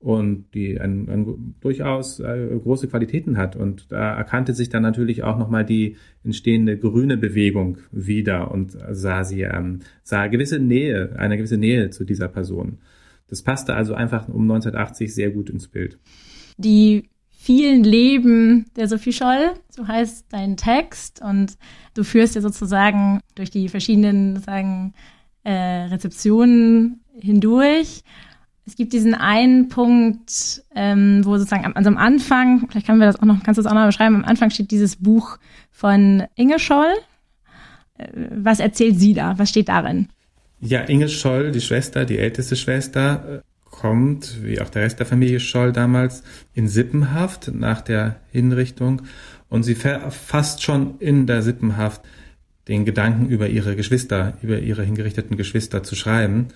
Und 0.00 0.54
die 0.54 0.80
ein, 0.80 1.08
ein, 1.08 1.54
durchaus 1.60 2.20
äh, 2.20 2.56
große 2.62 2.86
Qualitäten 2.86 3.36
hat. 3.36 3.56
Und 3.56 3.90
da 3.90 4.14
erkannte 4.14 4.54
sich 4.54 4.68
dann 4.68 4.82
natürlich 4.82 5.24
auch 5.24 5.36
nochmal 5.36 5.64
die 5.64 5.96
entstehende 6.22 6.78
grüne 6.78 7.16
Bewegung 7.16 7.78
wieder 7.90 8.52
und 8.52 8.78
sah 8.90 9.24
sie, 9.24 9.42
ähm, 9.42 9.80
sah 10.04 10.28
gewisse 10.28 10.60
Nähe, 10.60 11.16
eine 11.18 11.36
gewisse 11.36 11.56
Nähe 11.56 11.90
zu 11.90 12.04
dieser 12.04 12.28
Person. 12.28 12.78
Das 13.28 13.42
passte 13.42 13.74
also 13.74 13.94
einfach 13.94 14.28
um 14.28 14.42
1980 14.42 15.14
sehr 15.14 15.30
gut 15.30 15.50
ins 15.50 15.66
Bild. 15.66 15.98
Die 16.56 17.08
vielen 17.28 17.84
Leben 17.84 18.66
der 18.76 18.88
Sophie 18.88 19.12
Scholl, 19.12 19.52
so 19.68 19.86
heißt 19.86 20.26
dein 20.30 20.56
Text, 20.56 21.22
und 21.22 21.56
du 21.94 22.04
führst 22.04 22.34
ja 22.34 22.40
sozusagen 22.40 23.20
durch 23.34 23.50
die 23.50 23.68
verschiedenen 23.68 24.36
sagen, 24.40 24.94
äh, 25.44 25.52
Rezeptionen 25.52 27.00
hindurch 27.14 28.02
es 28.68 28.76
gibt 28.76 28.92
diesen 28.92 29.14
einen 29.14 29.68
Punkt, 29.68 30.62
ähm, 30.74 31.24
wo 31.24 31.38
sozusagen 31.38 31.74
also 31.74 31.88
am 31.88 31.96
Anfang, 31.96 32.68
vielleicht 32.68 32.86
können 32.86 33.00
wir 33.00 33.06
das 33.06 33.16
auch 33.16 33.24
noch, 33.24 33.42
kannst 33.42 33.58
du 33.58 33.62
das 33.62 33.70
auch 33.70 33.74
noch 33.74 33.86
beschreiben, 33.86 34.16
am 34.16 34.24
Anfang 34.24 34.50
steht 34.50 34.70
dieses 34.70 34.96
Buch 34.96 35.38
von 35.70 36.24
Inge 36.34 36.58
Scholl. 36.58 36.92
Äh, 37.96 38.08
was 38.30 38.60
erzählt 38.60 39.00
sie 39.00 39.14
da? 39.14 39.38
Was 39.38 39.48
steht 39.48 39.68
darin? 39.68 40.08
Ja, 40.60 40.82
Inge 40.82 41.08
Scholl, 41.08 41.50
die 41.50 41.62
Schwester, 41.62 42.04
die 42.04 42.18
älteste 42.18 42.56
Schwester, 42.56 43.38
äh, 43.38 43.40
kommt, 43.64 44.42
wie 44.42 44.60
auch 44.60 44.68
der 44.68 44.82
Rest 44.82 44.98
der 44.98 45.06
Familie 45.06 45.40
Scholl 45.40 45.72
damals, 45.72 46.22
in 46.52 46.68
Sippenhaft 46.68 47.50
nach 47.54 47.80
der 47.80 48.16
Hinrichtung 48.32 49.02
und 49.48 49.62
sie 49.62 49.76
fasst 49.76 50.62
schon 50.62 50.98
in 50.98 51.26
der 51.26 51.42
Sippenhaft 51.42 52.02
den 52.66 52.84
Gedanken 52.84 53.28
über 53.28 53.48
ihre 53.48 53.76
Geschwister, 53.76 54.34
über 54.42 54.58
ihre 54.58 54.84
hingerichteten 54.84 55.36
Geschwister 55.36 55.82
zu 55.82 55.96
schreiben. 55.96 56.48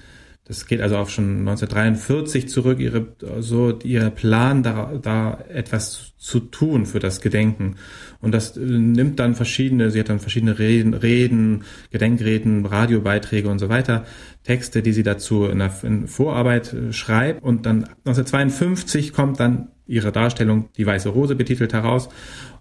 Das 0.45 0.67
geht 0.67 0.81
also 0.81 0.97
auch 0.97 1.09
schon 1.09 1.41
1943 1.41 2.49
zurück, 2.49 2.81
ihre, 2.81 3.15
so, 3.39 3.79
ihr 3.85 4.11
Plan, 4.11 4.65
da, 4.65 4.99
da 5.01 5.39
etwas 5.49 6.15
zu 6.19 6.41
tun 6.41 6.85
für 6.85 6.99
das 6.99 7.21
Gedenken. 7.21 7.77
Und 8.21 8.33
das 8.33 8.57
äh, 8.57 8.61
nimmt 8.61 9.21
dann 9.21 9.37
verschiedene, 9.37 9.93
sie 9.93 10.01
hat 10.01 10.09
dann 10.09 10.19
verschiedene 10.19 10.59
Reden, 10.59 10.95
Reden 10.95 11.63
Gedenkreden, 11.91 12.67
Radiobeiträge 12.67 13.49
und 13.49 13.61
so 13.61 13.69
weiter, 13.69 14.05
Texte, 14.43 14.83
die 14.83 14.93
sie 14.93 15.05
dazu 15.05 15.45
in 15.47 15.61
der 15.61 15.73
in 15.85 16.09
Vorarbeit 16.09 16.73
äh, 16.73 16.93
schreibt. 16.93 17.43
Und 17.43 17.65
dann 17.65 17.85
1952 18.05 19.13
kommt 19.13 19.39
dann 19.39 19.69
ihre 19.93 20.11
Darstellung 20.11 20.71
Die 20.79 20.87
Weiße 20.87 21.11
Rose 21.11 21.35
betitelt 21.35 21.75
heraus. 21.75 22.09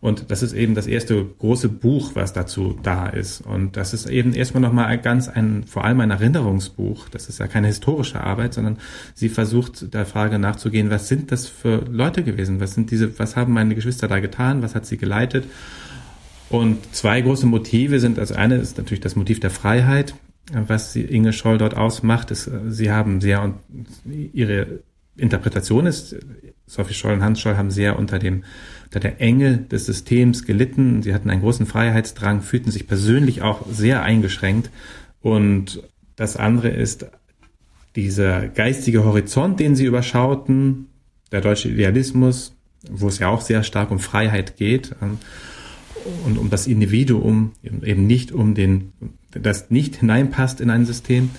Und 0.02 0.30
das 0.30 0.44
ist 0.44 0.54
eben 0.54 0.76
das 0.76 0.86
erste 0.86 1.26
große 1.40 1.70
Buch, 1.70 2.12
was 2.14 2.34
dazu 2.34 2.78
da 2.84 3.08
ist. 3.08 3.42
Und 3.42 3.78
das 3.78 3.94
ist 3.94 4.08
eben 4.10 4.34
erstmal 4.34 4.62
nochmal 4.62 4.98
ganz 4.98 5.30
ein, 5.30 5.64
vor 5.64 5.86
allem 5.86 6.02
ein 6.02 6.12
Erinnerungsbuch. 6.12 7.08
Das 7.10 7.30
ist 7.30 7.40
ja 7.40 7.48
keine 7.48 7.68
historische 7.68 8.22
Arbeit, 8.22 8.54
sondern 8.54 8.80
sie 9.14 9.30
versucht 9.30 9.94
der 9.94 10.06
Frage 10.06 10.40
nachzugehen, 10.40 10.90
was 10.90 11.08
sind 11.08 11.32
das 11.32 11.48
für 11.48 11.86
Leute 11.90 12.24
gewesen? 12.24 12.60
Was 12.60 12.74
sind 12.74 12.92
diese, 12.92 13.18
was 13.18 13.38
haben 13.38 13.54
meine 13.54 13.76
Geschwister 13.76 14.08
da 14.10 14.20
getan? 14.20 14.62
Was 14.62 14.76
hat 14.76 14.86
sie 14.86 14.98
geleitet? 14.98 15.46
Und 16.50 16.94
zwei 16.94 17.22
große 17.22 17.46
Motive 17.46 18.02
sind, 18.02 18.20
also 18.20 18.36
eine 18.36 18.56
ist 18.58 18.78
natürlich 18.78 19.00
das 19.00 19.16
Motiv 19.16 19.40
der 19.40 19.52
Freiheit, 19.52 20.16
was 20.52 20.96
Inge 20.98 21.32
Scholl 21.32 21.58
dort 21.58 21.78
ausmacht, 21.78 22.30
ist, 22.30 22.50
sie 22.68 22.92
haben 22.92 23.22
sehr 23.22 23.42
und 23.42 23.56
ihre 24.34 24.82
Interpretation 25.18 25.86
ist, 25.86 26.16
Sophie 26.66 26.94
Scholl 26.94 27.14
und 27.14 27.24
Hans 27.24 27.40
Scholl 27.42 27.58
haben 27.58 27.72
sehr 27.72 28.00
unter 28.00 28.18
dem 28.18 28.44
unter 28.92 29.00
der 29.00 29.22
Enge 29.22 29.58
des 29.58 29.86
Systems 29.86 30.44
gelitten. 30.44 31.02
Sie 31.02 31.14
hatten 31.14 31.30
einen 31.30 31.42
großen 31.42 31.66
Freiheitsdrang, 31.66 32.42
fühlten 32.42 32.72
sich 32.72 32.88
persönlich 32.88 33.42
auch 33.42 33.66
sehr 33.72 34.04
eingeschränkt. 34.04 34.70
Und 35.22 35.82
das 36.18 36.36
andere 36.36 36.68
ist 36.68 37.06
dieser 37.96 38.50
geistige 38.50 39.06
Horizont, 39.06 39.62
den 39.62 39.78
sie 39.78 39.86
überschauten, 39.86 40.88
der 41.32 41.40
deutsche 41.40 41.70
Idealismus, 41.70 42.54
wo 42.90 43.08
es 43.08 43.20
ja 43.20 43.30
auch 43.30 43.40
sehr 43.40 43.64
stark 43.64 43.92
um 43.92 44.00
Freiheit 44.00 44.58
geht 44.58 44.94
ähm, 45.02 45.20
und 46.26 46.38
um 46.38 46.50
das 46.50 46.68
Individuum, 46.68 47.54
eben 47.64 48.08
nicht 48.08 48.34
um 48.34 48.56
den, 48.56 48.92
das 49.32 49.70
nicht 49.70 49.98
hineinpasst 49.98 50.60
in 50.60 50.70
ein 50.70 50.86
System. 50.86 51.30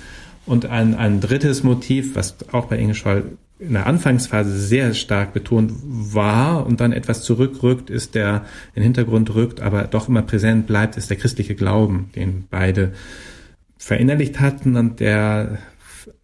Und 0.46 0.66
ein, 0.66 0.94
ein 0.94 1.20
drittes 1.20 1.62
Motiv, 1.62 2.16
was 2.16 2.36
auch 2.50 2.64
bei 2.66 2.78
Inge 2.78 2.94
Scholl 2.94 3.36
in 3.62 3.74
der 3.74 3.86
Anfangsphase 3.86 4.58
sehr 4.58 4.92
stark 4.92 5.32
betont 5.32 5.72
war 5.82 6.66
und 6.66 6.80
dann 6.80 6.92
etwas 6.92 7.22
zurückrückt, 7.22 7.90
ist 7.90 8.14
der 8.14 8.44
in 8.74 8.80
den 8.80 8.84
Hintergrund 8.84 9.34
rückt, 9.34 9.60
aber 9.60 9.84
doch 9.84 10.08
immer 10.08 10.22
präsent 10.22 10.66
bleibt, 10.66 10.96
ist 10.96 11.10
der 11.10 11.16
christliche 11.16 11.54
Glauben, 11.54 12.10
den 12.16 12.46
beide 12.50 12.92
verinnerlicht 13.78 14.40
hatten 14.40 14.76
und 14.76 15.00
der 15.00 15.58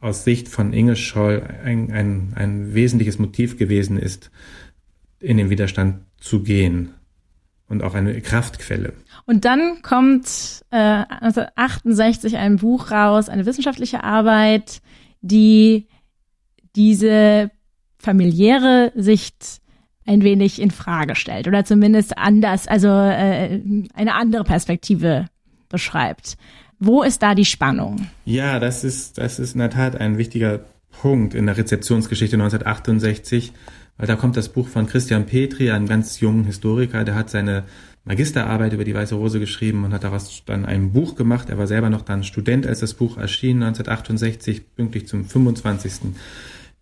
aus 0.01 0.25
Sicht 0.25 0.49
von 0.49 0.73
Inge 0.73 0.97
Scholl 0.97 1.43
ein, 1.65 1.93
ein, 1.93 2.33
ein 2.35 2.75
wesentliches 2.75 3.19
Motiv 3.19 3.57
gewesen 3.57 3.99
ist, 3.99 4.31
in 5.21 5.37
den 5.37 5.51
Widerstand 5.51 6.01
zu 6.19 6.43
gehen 6.43 6.95
und 7.69 7.83
auch 7.83 7.95
eine 7.95 8.21
Kraftquelle. 8.21 8.95
Und 9.27 9.45
dann 9.45 9.83
kommt 9.83 10.65
äh, 10.71 10.77
1968 10.77 12.37
ein 12.37 12.57
Buch 12.57 12.91
raus, 12.91 13.29
eine 13.29 13.47
wissenschaftliche 13.47 14.03
Arbeit, 14.03 14.81
die 15.21 15.87
diese 16.79 17.51
familiäre 17.99 18.93
Sicht 18.95 19.61
ein 20.07 20.23
wenig 20.23 20.63
in 20.63 20.71
Frage 20.71 21.17
stellt 21.17 21.49
oder 21.49 21.65
zumindest 21.65 22.17
anders, 22.17 22.67
also 22.67 22.89
äh, 22.89 23.61
eine 23.93 24.15
andere 24.15 24.45
Perspektive 24.45 25.27
beschreibt. 25.69 26.39
Wo 26.79 27.03
ist 27.03 27.23
da 27.23 27.35
die 27.35 27.45
Spannung? 27.45 28.07
Ja, 28.25 28.61
das 28.61 28.85
ist, 28.85 29.19
das 29.19 29.39
ist 29.39 29.55
in 29.55 29.59
der 29.59 29.71
Tat 29.71 30.01
ein 30.01 30.17
wichtiger 30.17 30.61
Punkt 31.03 31.35
in 31.35 31.47
der 31.47 31.59
Rezeptionsgeschichte 31.59 32.37
1968, 32.37 33.53
weil 33.99 34.07
da 34.07 34.15
kommt 34.15 34.37
das 34.37 34.49
Buch 34.49 34.69
von 34.69 34.87
Christian 34.87 35.27
Petri, 35.27 35.73
einem 35.73 35.89
ganz 35.89 36.21
jungen 36.21 36.45
Historiker, 36.45 37.05
der 37.05 37.17
hat 37.17 37.29
seine 37.29 37.65
Magisterarbeit 38.05 38.73
über 38.73 38.85
die 38.85 38.95
Weiße 38.95 39.17
Rose 39.17 39.41
geschrieben 39.41 39.85
und 39.85 39.93
hat 39.93 40.05
daraus 40.05 40.43
dann 40.47 40.65
ein 40.65 40.93
Buch 40.93 41.17
gemacht. 41.17 41.51
Er 41.51 41.59
war 41.59 41.67
selber 41.67 41.91
noch 41.91 42.03
dann 42.03 42.25
Student, 42.25 42.67
als 42.67 42.81
das 42.81 42.95
Buch 42.95 43.19
erschien, 43.19 43.63
1968, 43.63 44.75
pünktlich 44.77 45.07
zum 45.07 45.27
25. 45.27 46.13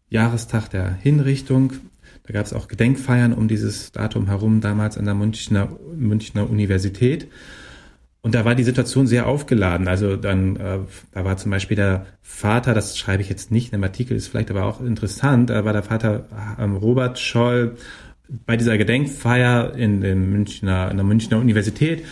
Jahrestag 0.08 0.68
der 0.68 0.92
Hinrichtung. 0.92 1.72
Da 2.26 2.32
gab 2.32 2.46
es 2.46 2.52
auch 2.52 2.68
Gedenkfeiern 2.68 3.32
um 3.32 3.48
dieses 3.48 3.92
Datum 3.92 4.26
herum, 4.26 4.60
damals 4.60 4.98
an 4.98 5.04
der 5.04 5.14
Münchner, 5.14 5.68
Münchner 5.96 6.48
Universität. 6.48 7.28
Und 8.22 8.34
da 8.34 8.44
war 8.44 8.56
die 8.56 8.64
Situation 8.64 9.06
sehr 9.06 9.28
aufgeladen. 9.28 9.86
Also 9.86 10.16
dann, 10.16 10.56
äh, 10.56 10.78
da 11.12 11.24
war 11.24 11.36
zum 11.36 11.52
Beispiel 11.52 11.76
der 11.76 12.06
Vater, 12.22 12.74
das 12.74 12.98
schreibe 12.98 13.22
ich 13.22 13.28
jetzt 13.28 13.52
nicht 13.52 13.66
in 13.66 13.78
dem 13.78 13.84
Artikel, 13.84 14.16
ist 14.16 14.26
vielleicht 14.26 14.50
aber 14.50 14.64
auch 14.64 14.80
interessant, 14.80 15.50
da 15.50 15.64
war 15.64 15.72
der 15.72 15.84
Vater 15.84 16.26
ähm, 16.58 16.74
Robert 16.74 17.20
Scholl 17.20 17.76
bei 18.44 18.56
dieser 18.56 18.76
Gedenkfeier 18.78 19.74
in, 19.76 20.00
dem 20.00 20.30
Münchner, 20.30 20.90
in 20.90 20.96
der 20.96 21.06
Münchner 21.06 21.38
Universität 21.38 22.04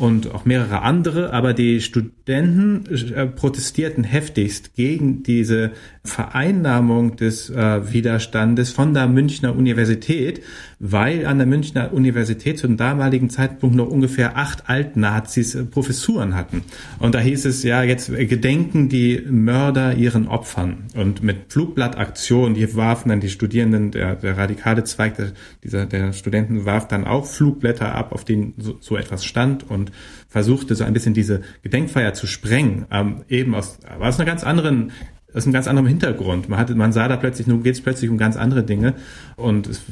und 0.00 0.34
auch 0.34 0.46
mehrere 0.46 0.82
andere, 0.82 1.32
aber 1.32 1.52
die 1.52 1.80
Studenten 1.80 2.86
äh, 3.14 3.26
protestierten 3.26 4.02
heftigst 4.02 4.74
gegen 4.74 5.22
diese 5.22 5.72
Vereinnahmung 6.02 7.16
des 7.16 7.50
äh, 7.50 7.92
Widerstandes 7.92 8.70
von 8.70 8.94
der 8.94 9.06
Münchner 9.06 9.54
Universität, 9.54 10.42
weil 10.78 11.26
an 11.26 11.36
der 11.36 11.46
Münchner 11.46 11.92
Universität 11.92 12.58
zum 12.58 12.78
damaligen 12.78 13.28
Zeitpunkt 13.28 13.76
noch 13.76 13.88
ungefähr 13.88 14.38
acht 14.38 14.70
Altnazis 14.70 15.54
äh, 15.54 15.64
Professuren 15.64 16.34
hatten. 16.34 16.62
Und 16.98 17.14
da 17.14 17.18
hieß 17.18 17.44
es 17.44 17.62
ja, 17.62 17.82
jetzt 17.82 18.10
gedenken 18.10 18.88
die 18.88 19.20
Mörder 19.28 19.94
ihren 19.94 20.26
Opfern. 20.26 20.84
Und 20.94 21.22
mit 21.22 21.52
Flugblattaktionen, 21.52 22.54
die 22.54 22.74
warfen 22.74 23.10
dann 23.10 23.20
die 23.20 23.28
Studierenden, 23.28 23.90
der, 23.90 24.16
der 24.16 24.38
radikale 24.38 24.84
Zweig 24.84 25.16
der, 25.16 25.32
dieser, 25.62 25.84
der 25.84 26.14
Studenten 26.14 26.64
warf 26.64 26.88
dann 26.88 27.04
auch 27.04 27.26
Flugblätter 27.26 27.94
ab, 27.94 28.12
auf 28.12 28.24
denen 28.24 28.54
so, 28.56 28.78
so 28.80 28.96
etwas 28.96 29.26
stand 29.26 29.68
und 29.68 29.89
versuchte 30.28 30.74
so 30.74 30.84
ein 30.84 30.92
bisschen 30.92 31.14
diese 31.14 31.42
Gedenkfeier 31.62 32.14
zu 32.14 32.26
sprengen, 32.26 32.86
ähm, 32.90 33.24
eben 33.28 33.54
aus, 33.54 33.78
aus 33.98 34.18
einer 34.18 34.26
ganz 34.26 34.44
anderen 34.44 34.92
aus 35.32 35.44
einem 35.44 35.52
ganz 35.52 35.68
anderen 35.68 35.86
Hintergrund. 35.86 36.48
Man 36.48 36.58
hatte, 36.58 36.74
man 36.74 36.92
sah 36.92 37.06
da 37.06 37.16
plötzlich, 37.16 37.46
nun 37.46 37.62
geht 37.62 37.76
es 37.76 37.80
plötzlich 37.80 38.10
um 38.10 38.18
ganz 38.18 38.36
andere 38.36 38.64
Dinge 38.64 38.94
und 39.36 39.68
es, 39.68 39.82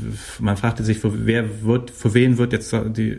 man 0.41 0.57
fragte 0.57 0.83
sich, 0.83 0.99
für 0.99 1.27
wer 1.27 1.63
wird, 1.63 1.93
für 1.93 2.13
wen 2.15 2.39
wird 2.39 2.53
jetzt 2.53 2.73
die 2.73 3.11
äh, 3.11 3.19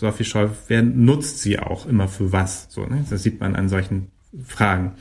Sophie 0.00 0.24
Scholl, 0.24 0.50
wer 0.66 0.82
nutzt 0.82 1.40
sie 1.42 1.60
auch 1.60 1.86
immer 1.86 2.08
für 2.08 2.32
was? 2.32 2.66
So, 2.70 2.84
ne? 2.86 3.04
Das 3.08 3.22
sieht 3.22 3.38
man 3.38 3.54
an 3.54 3.68
solchen 3.68 4.08
Fragen. 4.44 4.94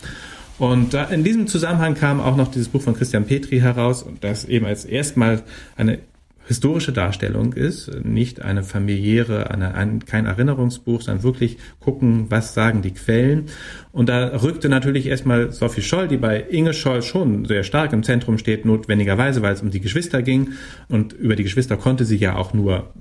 Und 0.57 0.93
in 0.93 1.24
diesem 1.24 1.47
Zusammenhang 1.47 1.95
kam 1.95 2.21
auch 2.21 2.38
noch 2.38 2.50
dieses 2.50 2.69
Buch 2.69 2.81
von 2.81 2.95
Christian 2.95 3.25
Petri 3.25 3.59
heraus 3.59 4.03
und 4.03 4.24
das 4.24 4.45
eben 4.45 4.65
als 4.65 4.85
erstmal 4.85 5.43
eine 5.75 6.00
historische 6.47 6.91
Darstellung 6.91 7.53
ist, 7.53 7.91
nicht 8.03 8.41
eine 8.41 8.63
familiäre, 8.63 9.49
eine, 9.49 9.73
ein, 9.75 10.05
kein 10.05 10.25
Erinnerungsbuch, 10.25 11.01
sondern 11.01 11.23
wirklich 11.23 11.57
gucken, 11.79 12.27
was 12.29 12.53
sagen 12.53 12.81
die 12.81 12.93
Quellen. 12.93 13.45
Und 13.91 14.09
da 14.09 14.27
rückte 14.41 14.69
natürlich 14.69 15.07
erstmal 15.07 15.51
Sophie 15.51 15.81
Scholl, 15.81 16.07
die 16.07 16.17
bei 16.17 16.39
Inge 16.41 16.73
Scholl 16.73 17.01
schon 17.01 17.45
sehr 17.45 17.63
stark 17.63 17.93
im 17.93 18.03
Zentrum 18.03 18.37
steht, 18.37 18.65
notwendigerweise, 18.65 19.41
weil 19.41 19.53
es 19.53 19.61
um 19.61 19.71
die 19.71 19.79
Geschwister 19.79 20.21
ging. 20.21 20.53
Und 20.87 21.13
über 21.13 21.35
die 21.35 21.43
Geschwister 21.43 21.77
konnte 21.77 22.05
sie 22.05 22.17
ja 22.17 22.35
auch 22.35 22.53
nur 22.53 22.93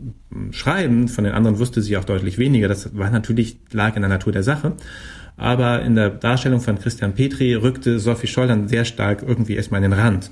schreiben, 0.51 1.09
von 1.09 1.25
den 1.25 1.35
anderen 1.35 1.59
wusste 1.59 1.83
sie 1.83 1.97
auch 1.97 2.05
deutlich 2.05 2.39
weniger. 2.39 2.69
Das 2.69 2.97
war 2.97 3.11
natürlich, 3.11 3.59
lag 3.73 3.97
in 3.97 4.03
der 4.03 4.09
Natur 4.09 4.33
der 4.33 4.43
Sache. 4.43 4.75
Aber 5.37 5.83
in 5.83 5.97
der 5.97 6.11
Darstellung 6.11 6.61
von 6.61 6.79
Christian 6.79 7.15
Petri 7.15 7.55
rückte 7.55 7.99
Sophie 7.99 8.29
Scholl 8.29 8.47
dann 8.47 8.69
sehr 8.69 8.85
stark 8.85 9.25
irgendwie 9.27 9.57
erstmal 9.57 9.83
in 9.83 9.91
den 9.91 9.99
Rand. 9.99 10.31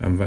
Ähm, 0.00 0.20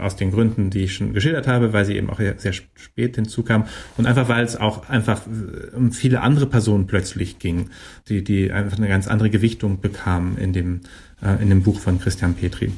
aus 0.00 0.16
den 0.16 0.30
Gründen, 0.30 0.70
die 0.70 0.84
ich 0.84 0.94
schon 0.94 1.12
geschildert 1.12 1.46
habe, 1.46 1.72
weil 1.72 1.84
sie 1.84 1.96
eben 1.96 2.08
auch 2.08 2.18
sehr 2.18 2.52
spät 2.52 3.16
hinzukam 3.16 3.64
und 3.96 4.06
einfach 4.06 4.28
weil 4.28 4.44
es 4.44 4.56
auch 4.56 4.88
einfach 4.88 5.22
äh, 5.26 5.74
um 5.76 5.92
viele 5.92 6.22
andere 6.22 6.46
Personen 6.46 6.86
plötzlich 6.86 7.38
ging, 7.38 7.70
die, 8.08 8.24
die 8.24 8.52
einfach 8.52 8.78
eine 8.78 8.88
ganz 8.88 9.06
andere 9.06 9.30
Gewichtung 9.30 9.80
bekamen 9.80 10.38
in 10.38 10.52
dem, 10.52 10.80
äh, 11.22 11.42
in 11.42 11.50
dem 11.50 11.62
Buch 11.62 11.80
von 11.80 12.00
Christian 12.00 12.34
Petri. 12.34 12.72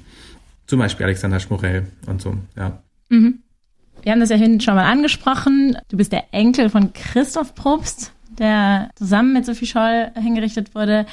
Zum 0.67 0.81
Beispiel 0.81 1.07
Alexander 1.07 1.39
Schmorell 1.39 1.87
und 2.07 2.21
so, 2.21 2.37
ja. 2.57 2.83
Mhm. 3.09 3.43
Wir 4.03 4.13
haben 4.13 4.21
das 4.21 4.31
ja 4.31 4.37
hinten 4.37 4.61
schon 4.61 4.75
mal 4.75 4.91
angesprochen. 4.91 5.77
Du 5.89 5.97
bist 5.97 6.13
der 6.13 6.33
Enkel 6.33 6.69
von 6.71 6.93
Christoph 6.93 7.55
Probst 7.55 8.13
der 8.39 8.91
zusammen 8.95 9.33
mit 9.33 9.47
Sophie 9.47 9.67
Scholl 9.67 10.11
hingerichtet 10.15 10.75
wurde, 10.75 11.07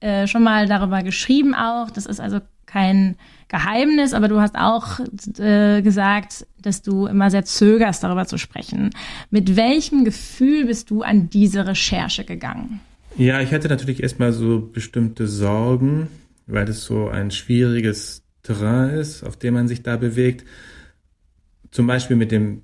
äh, 0.00 0.26
schon 0.26 0.42
mal 0.42 0.66
darüber 0.66 1.02
geschrieben 1.02 1.54
auch. 1.54 1.90
Das 1.90 2.06
ist 2.06 2.20
also 2.20 2.40
kein 2.66 3.16
Geheimnis, 3.48 4.14
aber 4.14 4.28
du 4.28 4.40
hast 4.40 4.56
auch 4.56 5.00
äh, 5.38 5.80
gesagt, 5.82 6.46
dass 6.60 6.82
du 6.82 7.06
immer 7.06 7.30
sehr 7.30 7.44
zögerst, 7.44 8.02
darüber 8.02 8.26
zu 8.26 8.36
sprechen. 8.36 8.90
Mit 9.30 9.56
welchem 9.56 10.04
Gefühl 10.04 10.66
bist 10.66 10.90
du 10.90 11.02
an 11.02 11.30
diese 11.30 11.66
Recherche 11.66 12.24
gegangen? 12.24 12.80
Ja, 13.16 13.40
ich 13.40 13.52
hatte 13.52 13.68
natürlich 13.68 14.02
erstmal 14.02 14.32
so 14.32 14.60
bestimmte 14.60 15.28
Sorgen, 15.28 16.08
weil 16.46 16.68
es 16.68 16.84
so 16.84 17.08
ein 17.08 17.30
schwieriges 17.30 18.24
Terrain 18.42 18.90
ist, 18.90 19.22
auf 19.22 19.36
dem 19.36 19.54
man 19.54 19.68
sich 19.68 19.82
da 19.82 19.96
bewegt. 19.96 20.44
Zum 21.70 21.86
Beispiel 21.86 22.16
mit 22.16 22.32
dem 22.32 22.62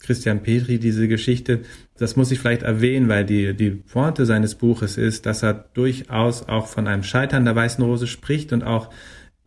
Christian 0.00 0.42
Petri 0.42 0.78
diese 0.78 1.08
Geschichte, 1.08 1.60
das 1.98 2.16
muss 2.16 2.30
ich 2.30 2.38
vielleicht 2.38 2.62
erwähnen, 2.62 3.08
weil 3.08 3.24
die, 3.24 3.54
die 3.54 3.70
Pointe 3.70 4.26
seines 4.26 4.54
Buches 4.54 4.96
ist, 4.96 5.26
dass 5.26 5.42
er 5.42 5.54
durchaus 5.74 6.48
auch 6.48 6.66
von 6.66 6.86
einem 6.86 7.02
Scheitern 7.02 7.44
der 7.44 7.56
Weißen 7.56 7.82
Rose 7.84 8.06
spricht 8.06 8.52
und 8.52 8.62
auch 8.62 8.90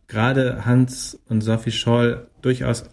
gerade 0.08 0.66
Hans 0.66 1.18
und 1.28 1.40
Sophie 1.40 1.70
Scholl 1.70 2.26
durchaus 2.42 2.84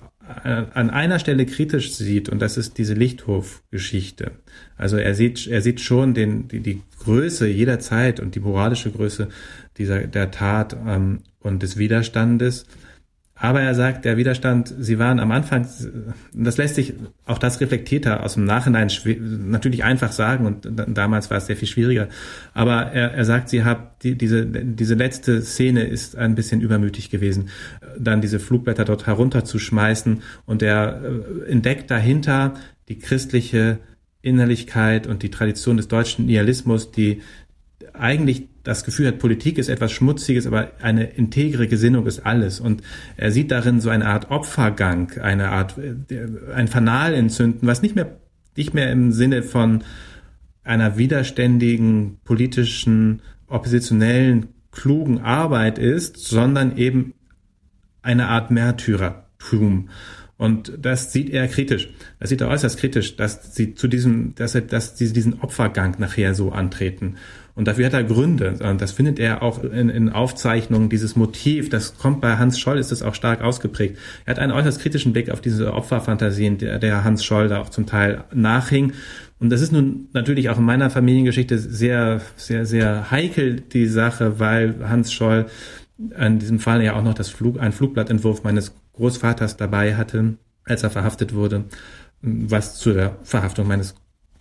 an 0.44 0.92
einer 0.92 1.18
Stelle 1.18 1.46
kritisch 1.48 1.94
sieht 1.94 2.30
und 2.30 2.40
das 2.40 2.58
ist 2.58 2.78
diese 2.78 2.94
Lichthof-Geschichte. 2.94 4.32
Also 4.78 4.98
er 4.98 5.16
sieht, 5.16 5.48
er 5.48 5.62
sieht 5.62 5.82
schon 5.82 6.14
den, 6.14 6.48
die, 6.48 6.60
die 6.60 6.82
Größe 7.00 7.48
jeder 7.48 7.80
Zeit 7.80 8.20
und 8.20 8.36
die 8.36 8.40
moralische 8.40 8.92
Größe 8.92 9.30
dieser, 9.78 10.06
der 10.06 10.30
Tat 10.30 10.78
ähm, 10.86 11.22
und 11.40 11.64
des 11.64 11.78
Widerstandes 11.78 12.68
aber 13.42 13.62
er 13.62 13.74
sagt, 13.74 14.04
der 14.04 14.18
Widerstand, 14.18 14.74
sie 14.80 15.00
waren 15.00 15.20
am 15.20 15.32
Anfang, 15.32 15.66
das 16.34 16.58
lässt 16.58 16.76
sich, 16.76 16.94
auch 17.26 17.38
das 17.38 17.62
reflektiert 17.62 18.06
er 18.06 18.24
aus 18.24 18.34
dem 18.34 18.44
Nachhinein 18.44 18.90
natürlich 19.48 19.86
einfach 19.86 20.12
sagen 20.12 20.46
und 20.46 20.68
damals 20.88 21.30
war 21.30 21.38
es 21.38 21.46
sehr 21.46 21.56
viel 21.56 21.68
schwieriger. 21.68 22.10
Aber 22.54 22.92
er, 22.92 23.14
er 23.14 23.24
sagt, 23.24 23.48
sie 23.48 23.64
haben 23.64 23.84
die, 24.04 24.18
diese, 24.18 24.46
diese 24.46 24.96
letzte 24.96 25.42
Szene 25.42 25.84
ist 25.84 26.18
ein 26.18 26.36
bisschen 26.36 26.60
übermütig 26.60 27.10
gewesen, 27.10 27.48
dann 27.98 28.20
diese 28.20 28.40
Flugblätter 28.40 28.84
dort 28.84 29.08
herunterzuschmeißen 29.08 30.22
und 30.46 30.62
er 30.62 31.02
äh, 31.02 31.50
entdeckt 31.50 31.90
dahinter 31.90 32.56
die 32.90 33.00
christliche 33.00 33.80
Innerlichkeit 34.22 35.08
und 35.08 35.24
die 35.24 35.32
Tradition 35.32 35.78
des 35.78 35.88
deutschen 35.88 36.26
Idealismus, 36.26 36.92
die 36.92 37.22
eigentlich 37.94 38.49
das 38.64 38.84
Gefühl 38.84 39.08
hat, 39.08 39.20
Politik 39.20 39.58
ist 39.58 39.70
etwas 39.70 39.92
Schmutziges, 39.92 40.46
aber 40.46 40.72
eine 40.82 41.06
integre 41.06 41.68
Gesinnung 41.68 42.06
ist 42.06 42.26
alles. 42.26 42.60
Und 42.60 42.82
er 43.18 43.32
sieht 43.32 43.52
darin 43.52 43.80
so 43.80 43.90
eine 43.90 44.06
Art 44.06 44.32
Opfergang, 44.32 45.12
eine 45.20 45.50
Art, 45.50 45.78
äh, 45.78 46.28
ein 46.54 46.68
Fanal 46.68 47.14
entzünden, 47.14 47.68
was 47.68 47.82
nicht 47.82 47.96
mehr, 47.96 48.20
nicht 48.56 48.74
mehr 48.74 48.92
im 48.92 49.12
Sinne 49.12 49.44
von 49.44 49.84
einer 50.64 50.98
widerständigen, 50.98 52.20
politischen, 52.24 53.22
oppositionellen, 53.48 54.48
klugen 54.72 55.20
Arbeit 55.20 55.80
ist, 55.80 56.18
sondern 56.18 56.78
eben 56.78 57.14
eine 58.02 58.28
Art 58.28 58.52
Märtyrertum. 58.52 59.90
Und 60.40 60.72
das 60.82 61.12
sieht 61.12 61.30
er 61.32 61.50
kritisch. 61.50 61.90
Das 62.22 62.30
sieht 62.30 62.40
er 62.40 62.48
äußerst 62.48 62.80
kritisch, 62.80 63.18
dass 63.18 63.54
sie 63.54 63.76
zu 63.76 63.90
diesem, 63.90 64.36
dass, 64.36 64.56
er, 64.56 64.62
dass 64.62 64.98
sie 64.98 65.12
diesen 65.12 65.42
Opfergang 65.42 65.98
nachher 66.00 66.34
so 66.34 66.54
antreten. 66.54 67.18
Und 67.56 67.68
dafür 67.68 67.88
hat 67.88 67.94
er 67.94 68.06
Gründe. 68.06 68.56
Und 68.64 68.80
das 68.80 68.94
findet 68.94 69.20
er 69.20 69.44
auch 69.44 69.62
in, 69.66 69.90
in 69.90 70.08
Aufzeichnungen, 70.08 70.88
dieses 70.88 71.18
Motiv. 71.18 71.70
Das 71.70 71.98
kommt 71.98 72.22
bei 72.22 72.38
Hans 72.38 72.58
Scholl, 72.58 72.78
ist 72.78 72.94
das 72.94 73.04
auch 73.04 73.16
stark 73.16 73.42
ausgeprägt. 73.42 73.98
Er 74.26 74.32
hat 74.32 74.40
einen 74.40 74.54
äußerst 74.54 74.80
kritischen 74.80 75.12
Blick 75.12 75.30
auf 75.30 75.42
diese 75.42 75.74
Opferfantasien, 75.74 76.58
der, 76.58 76.80
der 76.80 77.04
Hans 77.04 77.26
Scholl 77.26 77.50
da 77.50 77.60
auch 77.60 77.70
zum 77.70 77.86
Teil 77.86 78.24
nachhing. 78.34 78.94
Und 79.40 79.50
das 79.50 79.60
ist 79.60 79.74
nun 79.74 80.08
natürlich 80.14 80.50
auch 80.50 80.58
in 80.58 80.64
meiner 80.64 80.90
Familiengeschichte 80.90 81.60
sehr, 81.60 82.22
sehr, 82.38 82.66
sehr 82.66 83.12
heikel, 83.12 83.60
die 83.60 83.88
Sache, 83.88 84.40
weil 84.40 84.76
Hans 84.88 85.12
Scholl 85.12 85.48
in 86.18 86.40
diesem 86.40 86.60
Fall 86.60 86.82
ja 86.82 86.96
auch 86.96 87.04
noch 87.04 87.14
das 87.14 87.28
Flug, 87.28 87.60
ein 87.60 87.74
Flugblattentwurf 87.74 88.44
meines 88.44 88.74
Großvaters 88.94 89.58
dabei 89.58 89.96
hatte, 89.96 90.38
als 90.66 90.84
er 90.84 90.90
verhaftet 90.90 91.34
wurde, 91.34 91.66
was 92.22 92.78
zu 92.78 92.94
der 92.94 93.18
Verhaftung 93.24 93.68
meines 93.68 93.96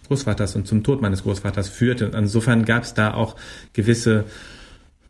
Großvaters 0.06 0.56
und 0.56 0.66
zum 0.66 0.82
Tod 0.82 1.00
meines 1.02 1.22
Großvaters 1.22 1.68
führte. 1.68 2.10
Insofern 2.16 2.64
gab 2.64 2.82
es 2.82 2.94
da 2.94 3.14
auch 3.14 3.36
gewisse 3.72 4.24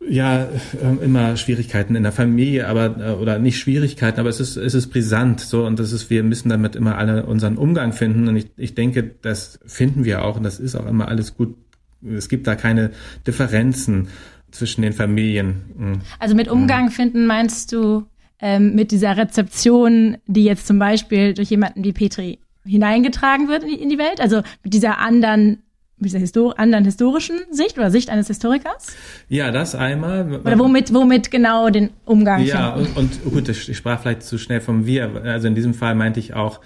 ja 0.07 0.47
ähm, 0.81 0.99
immer 1.01 1.35
Schwierigkeiten 1.35 1.95
in 1.95 2.03
der 2.03 2.11
Familie, 2.11 2.67
aber 2.67 2.97
äh, 2.99 3.11
oder 3.11 3.37
nicht 3.39 3.59
Schwierigkeiten, 3.59 4.19
aber 4.19 4.29
es 4.29 4.39
ist 4.39 4.55
es 4.55 4.73
ist 4.73 4.87
brisant 4.87 5.41
so 5.41 5.65
und 5.65 5.77
das 5.77 5.91
ist 5.91 6.09
wir 6.09 6.23
müssen 6.23 6.49
damit 6.49 6.75
immer 6.75 6.97
alle 6.97 7.25
unseren 7.25 7.57
Umgang 7.57 7.91
finden 7.91 8.27
und 8.27 8.37
ich, 8.37 8.47
ich 8.55 8.75
denke, 8.75 9.03
das 9.21 9.59
finden 9.65 10.05
wir 10.05 10.23
auch 10.23 10.37
und 10.37 10.43
das 10.43 10.59
ist 10.59 10.75
auch 10.75 10.85
immer 10.85 11.07
alles 11.07 11.35
gut. 11.35 11.55
Es 12.01 12.29
gibt 12.29 12.47
da 12.47 12.55
keine 12.55 12.91
Differenzen 13.27 14.07
zwischen 14.51 14.81
den 14.83 14.93
Familien. 14.93 15.63
Mhm. 15.77 16.01
Also 16.17 16.33
mit 16.33 16.47
Umgang 16.47 16.91
finden 16.91 17.25
meinst 17.25 17.73
du 17.73 18.05
ähm, 18.41 18.75
mit 18.75 18.91
dieser 18.91 19.17
Rezeption, 19.17 20.17
die 20.27 20.43
jetzt 20.43 20.67
zum 20.67 20.79
Beispiel 20.79 21.33
durch 21.33 21.49
jemanden 21.49 21.83
wie 21.83 21.93
Petri 21.93 22.39
hineingetragen 22.65 23.47
wird 23.47 23.63
in 23.63 23.69
die, 23.69 23.75
in 23.75 23.89
die 23.89 23.97
Welt? 23.97 24.21
Also 24.21 24.41
mit 24.63 24.73
dieser 24.73 24.99
anderen 24.99 25.59
mit 25.99 26.05
dieser 26.05 26.19
Histor 26.19 26.57
anderen 26.57 26.85
historischen 26.85 27.39
Sicht 27.51 27.77
oder 27.77 27.91
Sicht 27.91 28.09
eines 28.09 28.27
Historikers? 28.27 28.95
Ja, 29.27 29.51
das 29.51 29.75
einmal. 29.75 30.33
Oder 30.33 30.57
womit, 30.57 30.93
womit 30.93 31.29
genau 31.29 31.69
den 31.69 31.89
Umgang? 32.05 32.45
Ja, 32.45 32.73
und, 32.73 32.95
und 32.95 33.23
gut, 33.25 33.49
ich 33.49 33.75
sprach 33.75 34.01
vielleicht 34.01 34.23
zu 34.23 34.37
schnell 34.37 34.61
vom 34.61 34.85
Wir. 34.85 35.21
Also 35.25 35.47
in 35.47 35.55
diesem 35.55 35.73
Fall 35.73 35.95
meinte 35.95 36.21
ich 36.21 36.33
auch, 36.33 36.61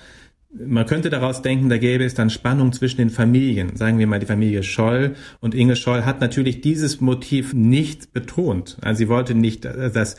man 0.53 0.85
könnte 0.85 1.09
daraus 1.09 1.41
denken, 1.41 1.69
da 1.69 1.79
gäbe 1.79 2.03
es 2.03 2.13
dann 2.13 2.29
Spannung 2.29 2.73
zwischen 2.73 2.97
den 2.97 3.09
Familien. 3.09 3.75
Sagen 3.75 3.97
wir 3.97 4.05
mal, 4.05 4.19
die 4.19 4.27
Familie 4.27 4.61
Scholl 4.61 5.15
und 5.39 5.55
Inge 5.55 5.75
Scholl 5.75 6.05
hat 6.05 6.21
natürlich 6.21 6.61
dieses 6.61 7.01
Motiv 7.01 7.55
nicht 7.55 8.13
betont. 8.13 8.77
Also 8.81 8.99
sie 8.99 9.09
wollte 9.09 9.33
nicht, 9.33 9.65
dass 9.65 10.15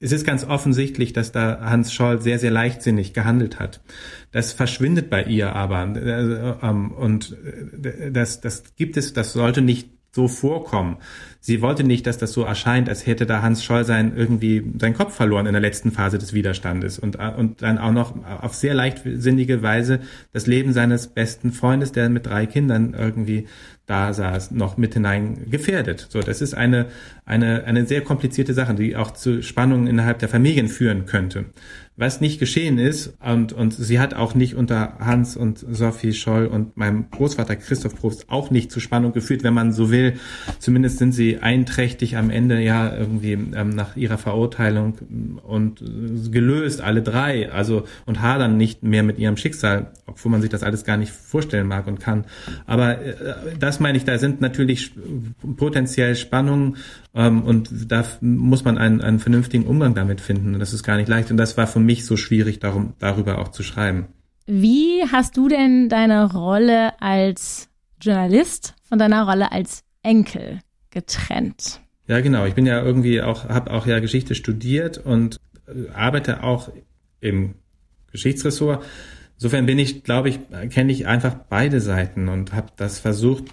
es 0.00 0.12
ist 0.12 0.26
ganz 0.26 0.44
offensichtlich, 0.44 1.12
dass 1.12 1.32
da 1.32 1.60
Hans 1.60 1.92
Scholl 1.92 2.20
sehr, 2.20 2.38
sehr 2.38 2.50
leichtsinnig 2.50 3.14
gehandelt 3.14 3.58
hat. 3.58 3.80
Das 4.32 4.52
verschwindet 4.52 5.08
bei 5.10 5.24
ihr 5.24 5.54
aber. 5.54 5.96
Äh, 5.96 6.66
ähm, 6.66 6.92
und 6.92 7.36
äh, 7.82 8.10
das, 8.10 8.40
das 8.40 8.76
gibt 8.76 8.96
es, 8.96 9.12
das 9.12 9.32
sollte 9.32 9.62
nicht 9.62 9.90
so 10.16 10.28
vorkommen. 10.28 10.96
Sie 11.40 11.60
wollte 11.60 11.84
nicht, 11.84 12.06
dass 12.06 12.16
das 12.16 12.32
so 12.32 12.42
erscheint, 12.42 12.88
als 12.88 13.06
hätte 13.06 13.26
da 13.26 13.42
Hans 13.42 13.62
Scholl 13.62 13.84
sein 13.84 14.16
irgendwie 14.16 14.64
seinen 14.78 14.94
Kopf 14.94 15.14
verloren 15.14 15.46
in 15.46 15.52
der 15.52 15.60
letzten 15.60 15.92
Phase 15.92 16.16
des 16.18 16.32
Widerstandes 16.32 16.98
und, 16.98 17.16
äh, 17.16 17.32
und 17.36 17.62
dann 17.62 17.78
auch 17.78 17.92
noch 17.92 18.14
auf 18.42 18.54
sehr 18.54 18.74
leichtsinnige 18.74 19.62
Weise 19.62 20.00
das 20.32 20.46
Leben 20.46 20.72
seines 20.72 21.08
besten 21.08 21.52
Freundes, 21.52 21.92
der 21.92 22.08
mit 22.08 22.26
drei 22.26 22.46
Kindern 22.46 22.94
irgendwie 22.98 23.46
da 23.86 24.12
saß, 24.12 24.50
noch 24.50 24.76
mit 24.76 24.94
hinein 24.94 25.48
gefährdet. 25.48 26.06
So, 26.10 26.20
das 26.20 26.40
ist 26.42 26.54
eine, 26.54 26.86
eine, 27.24 27.64
eine 27.64 27.86
sehr 27.86 28.02
komplizierte 28.02 28.52
Sache, 28.52 28.74
die 28.74 28.96
auch 28.96 29.12
zu 29.12 29.42
Spannungen 29.42 29.86
innerhalb 29.86 30.18
der 30.18 30.28
Familien 30.28 30.68
führen 30.68 31.06
könnte 31.06 31.46
was 31.96 32.20
nicht 32.20 32.38
geschehen 32.38 32.78
ist. 32.78 33.14
Und, 33.24 33.52
und 33.52 33.72
sie 33.72 33.98
hat 33.98 34.14
auch 34.14 34.34
nicht 34.34 34.54
unter 34.54 34.98
Hans 34.98 35.36
und 35.36 35.58
Sophie 35.58 36.12
Scholl 36.12 36.46
und 36.46 36.76
meinem 36.76 37.10
Großvater 37.10 37.56
Christoph 37.56 37.96
Probst 37.96 38.28
auch 38.28 38.50
nicht 38.50 38.70
zu 38.70 38.80
Spannung 38.80 39.12
geführt, 39.12 39.42
wenn 39.42 39.54
man 39.54 39.72
so 39.72 39.90
will. 39.90 40.14
Zumindest 40.58 40.98
sind 40.98 41.12
sie 41.12 41.38
einträchtig 41.38 42.16
am 42.16 42.30
Ende 42.30 42.60
ja 42.60 42.94
irgendwie 42.94 43.32
ähm, 43.32 43.70
nach 43.70 43.96
ihrer 43.96 44.18
Verurteilung 44.18 44.98
und 45.42 45.82
gelöst, 46.30 46.82
alle 46.82 47.02
drei. 47.02 47.50
Also 47.50 47.84
und 48.04 48.20
hadern 48.20 48.56
nicht 48.56 48.82
mehr 48.82 49.02
mit 49.02 49.18
ihrem 49.18 49.36
Schicksal, 49.36 49.92
obwohl 50.06 50.30
man 50.30 50.40
sich 50.40 50.50
das 50.50 50.62
alles 50.62 50.84
gar 50.84 50.96
nicht 50.96 51.12
vorstellen 51.12 51.66
mag 51.66 51.86
und 51.86 52.00
kann. 52.00 52.24
Aber 52.66 53.00
äh, 53.00 53.14
das 53.58 53.80
meine 53.80 53.98
ich, 53.98 54.04
da 54.04 54.18
sind 54.18 54.40
natürlich 54.40 54.92
potenziell 55.56 56.14
Spannungen 56.14 56.76
ähm, 57.14 57.42
und 57.42 57.90
da 57.90 58.04
muss 58.20 58.64
man 58.64 58.78
einen, 58.78 59.00
einen 59.00 59.18
vernünftigen 59.18 59.66
Umgang 59.66 59.94
damit 59.94 60.20
finden. 60.20 60.54
Und 60.54 60.60
das 60.60 60.72
ist 60.72 60.82
gar 60.82 60.96
nicht 60.96 61.08
leicht. 61.08 61.30
Und 61.30 61.36
das 61.36 61.56
war 61.56 61.66
für 61.66 61.80
mich 61.80 62.06
so 62.06 62.16
schwierig, 62.16 62.60
darum, 62.60 62.94
darüber 62.98 63.38
auch 63.38 63.48
zu 63.48 63.62
schreiben. 63.62 64.06
Wie 64.46 65.02
hast 65.10 65.36
du 65.36 65.48
denn 65.48 65.88
deine 65.88 66.32
Rolle 66.32 67.00
als 67.00 67.68
Journalist 68.00 68.74
von 68.84 68.98
deiner 68.98 69.28
Rolle 69.28 69.50
als 69.50 69.82
Enkel 70.02 70.60
getrennt? 70.90 71.80
Ja, 72.06 72.20
genau. 72.20 72.46
Ich 72.46 72.54
bin 72.54 72.66
ja 72.66 72.80
irgendwie 72.80 73.20
auch, 73.22 73.48
habe 73.48 73.72
auch 73.72 73.86
ja 73.86 73.98
Geschichte 73.98 74.36
studiert 74.36 74.98
und 74.98 75.40
äh, 75.66 75.90
arbeite 75.92 76.44
auch 76.44 76.70
im 77.20 77.54
Geschichtsressort. 78.12 78.84
Insofern 79.38 79.66
bin 79.66 79.78
ich, 79.78 80.02
glaube 80.02 80.30
ich, 80.30 80.38
kenne 80.70 80.92
ich 80.92 81.06
einfach 81.06 81.34
beide 81.34 81.80
Seiten 81.82 82.28
und 82.28 82.54
habe 82.54 82.68
das 82.76 82.98
versucht 82.98 83.44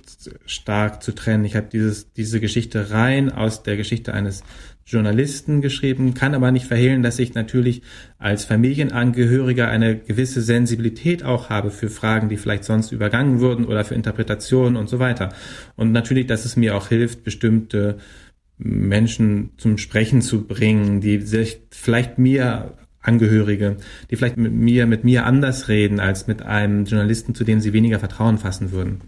stark 0.46 1.04
zu 1.04 1.13
trennen. 1.13 1.43
Ich 1.43 1.58
habe 1.58 1.67
dieses 1.72 2.13
diese 2.13 2.39
Geschichte 2.39 2.91
rein 2.91 3.30
aus 3.30 3.63
der 3.63 3.76
Geschichte 3.76 4.13
eines 4.13 4.43
Journalisten 4.86 5.62
geschrieben, 5.62 6.13
kann 6.13 6.36
aber 6.36 6.52
nicht 6.52 6.67
verhehlen, 6.67 7.04
dass 7.04 7.19
ich 7.19 7.34
natürlich 7.34 7.82
als 8.17 8.46
Familienangehöriger 8.46 9.67
eine 9.67 9.98
gewisse 9.98 10.41
Sensibilität 10.41 11.24
auch 11.24 11.50
habe 11.50 11.69
für 11.69 11.89
Fragen, 11.89 12.30
die 12.30 12.38
vielleicht 12.38 12.63
sonst 12.65 12.91
übergangen 12.91 13.39
wurden 13.41 13.65
oder 13.65 13.84
für 13.84 13.96
Interpretationen 13.96 14.78
und 14.78 14.88
so 14.88 15.00
weiter. 15.00 15.34
Und 15.76 15.91
natürlich, 15.91 16.28
dass 16.28 16.46
es 16.46 16.56
mir 16.56 16.76
auch 16.76 16.88
hilft, 16.89 17.24
bestimmte 17.24 17.98
Menschen 18.58 19.52
zum 19.58 19.78
Sprechen 19.78 20.22
zu 20.22 20.46
bringen, 20.46 21.02
die 21.02 21.22
sich 21.22 21.62
vielleicht 21.72 22.17
mir 22.17 22.74
Angehörige, 23.04 23.78
die 24.10 24.16
vielleicht 24.16 24.38
mit 24.38 24.54
mir, 24.54 24.88
mit 24.88 25.04
mir 25.04 25.26
anders 25.26 25.68
reden 25.68 26.00
als 26.00 26.26
mit 26.26 26.42
einem 26.42 26.86
Journalisten, 26.86 27.36
zu 27.36 27.44
dem 27.44 27.60
sie 27.60 27.74
weniger 27.74 28.00
Vertrauen 28.00 28.38
fassen 28.38 28.72
würden. 28.72 29.02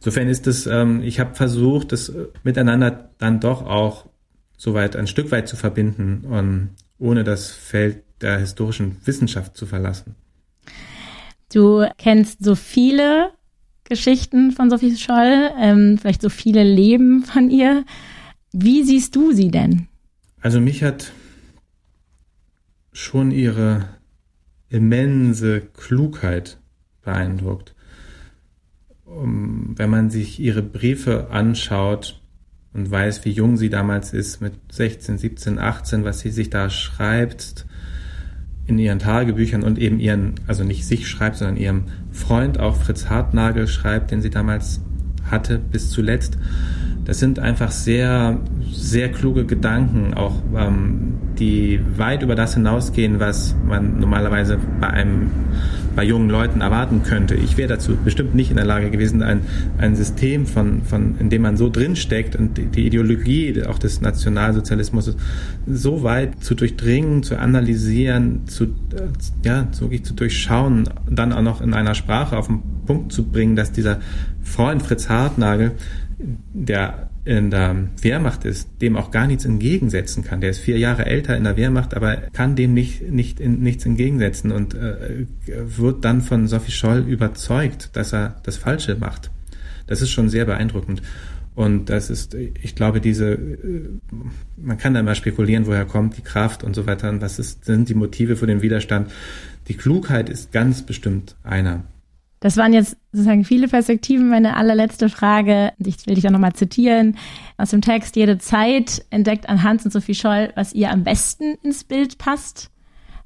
Insofern 0.00 0.28
ist 0.28 0.46
es, 0.46 0.66
ähm, 0.66 1.02
ich 1.02 1.20
habe 1.20 1.34
versucht, 1.34 1.92
das 1.92 2.12
miteinander 2.42 3.10
dann 3.18 3.40
doch 3.40 3.66
auch 3.66 4.06
soweit 4.56 4.96
ein 4.96 5.06
Stück 5.06 5.30
weit 5.30 5.48
zu 5.48 5.56
verbinden, 5.56 6.24
ähm, 6.32 6.68
ohne 6.98 7.22
das 7.22 7.50
Feld 7.50 8.02
der 8.20 8.38
historischen 8.38 8.96
Wissenschaft 9.04 9.56
zu 9.56 9.66
verlassen. 9.66 10.14
Du 11.52 11.86
kennst 11.96 12.44
so 12.44 12.54
viele 12.54 13.30
Geschichten 13.84 14.52
von 14.52 14.70
Sophie 14.70 14.96
Scholl, 14.96 15.50
ähm, 15.58 15.98
vielleicht 15.98 16.22
so 16.22 16.28
viele 16.28 16.62
Leben 16.62 17.24
von 17.24 17.50
ihr. 17.50 17.84
Wie 18.52 18.82
siehst 18.82 19.16
du 19.16 19.32
sie 19.32 19.50
denn? 19.50 19.88
Also 20.40 20.60
mich 20.60 20.82
hat 20.82 21.12
schon 22.98 23.30
ihre 23.30 23.84
immense 24.70 25.60
Klugheit 25.60 26.58
beeindruckt. 27.02 27.76
Wenn 29.06 29.88
man 29.88 30.10
sich 30.10 30.40
ihre 30.40 30.62
Briefe 30.62 31.28
anschaut 31.30 32.20
und 32.72 32.90
weiß, 32.90 33.24
wie 33.24 33.30
jung 33.30 33.56
sie 33.56 33.70
damals 33.70 34.12
ist, 34.12 34.40
mit 34.40 34.54
16, 34.72 35.16
17, 35.16 35.58
18, 35.60 36.02
was 36.02 36.18
sie 36.20 36.30
sich 36.30 36.50
da 36.50 36.70
schreibt 36.70 37.66
in 38.66 38.80
ihren 38.80 38.98
Tagebüchern 38.98 39.62
und 39.62 39.78
eben 39.78 40.00
ihren, 40.00 40.34
also 40.48 40.64
nicht 40.64 40.84
sich 40.84 41.08
schreibt, 41.08 41.36
sondern 41.36 41.56
ihrem 41.56 41.84
Freund, 42.10 42.58
auch 42.58 42.76
Fritz 42.76 43.08
Hartnagel 43.08 43.68
schreibt, 43.68 44.10
den 44.10 44.22
sie 44.22 44.30
damals 44.30 44.80
hatte 45.30 45.58
bis 45.58 45.90
zuletzt. 45.90 46.36
Das 47.08 47.18
sind 47.20 47.38
einfach 47.38 47.70
sehr, 47.70 48.38
sehr 48.70 49.10
kluge 49.10 49.46
Gedanken, 49.46 50.12
auch 50.12 50.34
ähm, 50.54 51.14
die 51.38 51.80
weit 51.96 52.22
über 52.22 52.34
das 52.34 52.52
hinausgehen, 52.52 53.18
was 53.18 53.56
man 53.66 53.98
normalerweise 53.98 54.58
bei 54.78 54.88
einem 54.88 55.30
bei 55.96 56.04
jungen 56.04 56.28
Leuten 56.28 56.60
erwarten 56.60 57.02
könnte. 57.02 57.34
Ich 57.34 57.56
wäre 57.56 57.70
dazu 57.70 57.96
bestimmt 57.96 58.34
nicht 58.34 58.50
in 58.50 58.56
der 58.56 58.66
Lage 58.66 58.90
gewesen, 58.90 59.22
ein, 59.22 59.40
ein 59.78 59.96
System 59.96 60.44
von, 60.44 60.82
von, 60.82 61.16
in 61.18 61.30
dem 61.30 61.40
man 61.40 61.56
so 61.56 61.70
drinsteckt 61.70 62.36
und 62.36 62.58
die 62.76 62.86
Ideologie 62.86 63.64
auch 63.64 63.78
des 63.78 64.02
Nationalsozialismus 64.02 65.16
so 65.66 66.02
weit 66.02 66.44
zu 66.44 66.54
durchdringen, 66.54 67.22
zu 67.22 67.38
analysieren, 67.38 68.46
zu, 68.46 68.66
ja, 69.44 69.66
wirklich 69.80 70.04
zu 70.04 70.12
durchschauen, 70.12 70.90
dann 71.10 71.32
auch 71.32 71.42
noch 71.42 71.62
in 71.62 71.72
einer 71.72 71.94
Sprache 71.94 72.36
auf 72.36 72.48
den 72.48 72.60
Punkt 72.86 73.12
zu 73.12 73.24
bringen, 73.24 73.56
dass 73.56 73.72
dieser 73.72 73.98
Freund 74.42 74.82
Fritz 74.82 75.08
Hartnagel, 75.08 75.72
der 76.18 77.10
in 77.24 77.50
der 77.50 77.88
Wehrmacht 78.00 78.44
ist, 78.44 78.68
dem 78.80 78.96
auch 78.96 79.10
gar 79.10 79.26
nichts 79.26 79.44
entgegensetzen 79.44 80.24
kann. 80.24 80.40
Der 80.40 80.50
ist 80.50 80.58
vier 80.58 80.78
Jahre 80.78 81.06
älter 81.06 81.36
in 81.36 81.44
der 81.44 81.56
Wehrmacht, 81.56 81.94
aber 81.94 82.16
kann 82.32 82.56
dem 82.56 82.74
nicht, 82.74 83.02
nicht 83.02 83.38
in, 83.38 83.60
nichts 83.60 83.84
entgegensetzen 83.86 84.50
und 84.50 84.74
äh, 84.74 85.26
wird 85.46 86.04
dann 86.04 86.22
von 86.22 86.48
Sophie 86.48 86.72
Scholl 86.72 87.04
überzeugt, 87.06 87.90
dass 87.94 88.12
er 88.12 88.40
das 88.42 88.56
Falsche 88.56 88.96
macht. 88.96 89.30
Das 89.86 90.02
ist 90.02 90.10
schon 90.10 90.28
sehr 90.28 90.44
beeindruckend. 90.44 91.02
Und 91.54 91.90
das 91.90 92.08
ist, 92.08 92.34
ich 92.34 92.76
glaube, 92.76 93.00
diese, 93.00 93.32
äh, 93.32 93.88
man 94.56 94.78
kann 94.78 94.94
da 94.94 95.02
mal 95.02 95.16
spekulieren, 95.16 95.66
woher 95.66 95.84
kommt 95.84 96.16
die 96.16 96.22
Kraft 96.22 96.62
und 96.62 96.74
so 96.74 96.86
weiter 96.86 97.10
und 97.10 97.20
was 97.20 97.38
ist, 97.38 97.64
sind 97.64 97.88
die 97.88 97.94
Motive 97.94 98.36
für 98.36 98.46
den 98.46 98.62
Widerstand. 98.62 99.10
Die 99.66 99.74
Klugheit 99.74 100.28
ist 100.28 100.52
ganz 100.52 100.82
bestimmt 100.82 101.36
einer. 101.42 101.84
Das 102.40 102.56
waren 102.56 102.72
jetzt 102.72 102.96
sozusagen 103.12 103.44
viele 103.44 103.68
Perspektiven. 103.68 104.28
Meine 104.28 104.56
allerletzte 104.56 105.08
Frage, 105.08 105.72
ich 105.78 106.06
will 106.06 106.14
dich 106.14 106.26
auch 106.26 106.32
nochmal 106.32 106.52
zitieren, 106.52 107.16
aus 107.56 107.70
dem 107.70 107.80
Text, 107.80 108.16
jede 108.16 108.38
Zeit 108.38 109.04
entdeckt 109.10 109.48
an 109.48 109.62
Hans 109.62 109.84
und 109.84 109.90
Sophie 109.90 110.14
Scholl, 110.14 110.52
was 110.54 110.72
ihr 110.72 110.90
am 110.90 111.04
besten 111.04 111.56
ins 111.62 111.84
Bild 111.84 112.18
passt. 112.18 112.70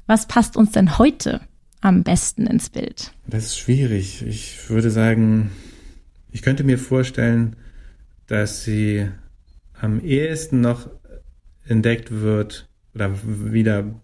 Was 0.07 0.27
passt 0.27 0.57
uns 0.57 0.73
denn 0.73 0.99
heute 0.99 1.41
am 1.81 2.03
besten 2.03 2.47
ins 2.47 2.71
Bild? 2.71 3.13
Das 3.27 3.45
ist 3.45 3.59
schwierig. 3.59 4.25
Ich 4.27 4.71
würde 4.71 4.91
sagen, 4.91 5.51
ich 6.31 6.43
könnte 6.43 6.65
mir 6.65 6.79
vorstellen, 6.79 7.57
dass 8.27 8.65
sie 8.65 9.09
am 9.79 10.01
ehesten 10.01 10.61
noch 10.61 10.89
entdeckt 11.65 12.11
wird 12.11 12.69
oder 12.95 13.11
wieder 13.25 14.01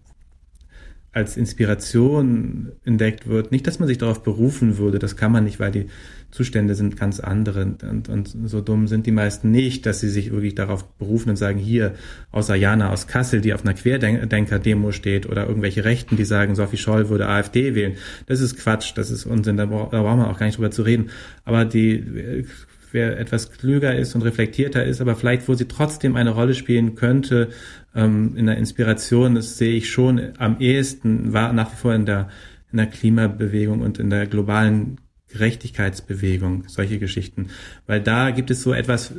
als 1.11 1.37
Inspiration 1.37 2.71
entdeckt 2.85 3.27
wird. 3.27 3.51
Nicht, 3.51 3.65
dass 3.65 3.79
man 3.79 3.87
sich 3.87 3.97
darauf 3.97 4.21
berufen 4.21 4.77
würde, 4.77 4.99
das 4.99 5.15
kann 5.15 5.31
man 5.31 5.43
nicht, 5.43 5.59
weil 5.59 5.71
die 5.71 5.87
Zustände 6.29 6.75
sind 6.75 6.97
ganz 6.97 7.19
andere 7.19 7.75
und, 7.81 8.07
und 8.07 8.27
so 8.45 8.61
dumm 8.61 8.87
sind 8.87 9.07
die 9.07 9.11
meisten 9.11 9.49
nicht, 9.49 9.87
dass 9.87 9.99
sie 9.99 10.09
sich 10.09 10.31
wirklich 10.31 10.53
darauf 10.53 10.85
berufen 10.97 11.31
und 11.31 11.37
sagen, 11.37 11.57
hier, 11.57 11.95
außer 12.31 12.53
Jana 12.53 12.91
aus 12.91 13.07
Kassel, 13.07 13.41
die 13.41 13.55
auf 13.55 13.65
einer 13.65 13.73
Querdenker-Demo 13.73 14.91
steht 14.91 15.27
oder 15.27 15.47
irgendwelche 15.47 15.85
Rechten, 15.85 16.17
die 16.17 16.25
sagen, 16.25 16.53
Sophie 16.53 16.77
Scholl 16.77 17.09
würde 17.09 17.27
AfD 17.27 17.73
wählen. 17.73 17.93
Das 18.27 18.41
ist 18.41 18.57
Quatsch, 18.57 18.91
das 18.95 19.09
ist 19.09 19.25
Unsinn, 19.25 19.57
da, 19.57 19.65
brauchen 19.65 20.19
wir 20.19 20.29
auch 20.29 20.37
gar 20.37 20.45
nicht 20.45 20.59
drüber 20.59 20.69
zu 20.69 20.83
reden. 20.83 21.09
Aber 21.45 21.65
die 21.65 22.45
wer 22.91 23.19
etwas 23.19 23.51
klüger 23.51 23.95
ist 23.95 24.15
und 24.15 24.21
reflektierter 24.21 24.83
ist, 24.83 25.01
aber 25.01 25.15
vielleicht, 25.15 25.47
wo 25.47 25.53
sie 25.53 25.67
trotzdem 25.67 26.15
eine 26.15 26.31
Rolle 26.31 26.53
spielen 26.53 26.95
könnte, 26.95 27.49
ähm, 27.95 28.35
in 28.35 28.45
der 28.45 28.57
Inspiration, 28.57 29.35
das 29.35 29.57
sehe 29.57 29.75
ich 29.75 29.89
schon 29.89 30.33
am 30.37 30.59
ehesten, 30.59 31.33
war 31.33 31.53
nach 31.53 31.71
wie 31.71 31.77
vor 31.77 31.93
in 31.93 32.05
der 32.05 32.29
in 32.71 32.77
der 32.77 32.87
Klimabewegung 32.87 33.81
und 33.81 33.99
in 33.99 34.09
der 34.09 34.27
globalen 34.27 34.97
Gerechtigkeitsbewegung, 35.29 36.65
solche 36.67 36.97
Geschichten. 36.99 37.49
Weil 37.85 38.01
da 38.01 38.31
gibt 38.31 38.49
es 38.51 38.61
so 38.61 38.73
etwas, 38.73 39.13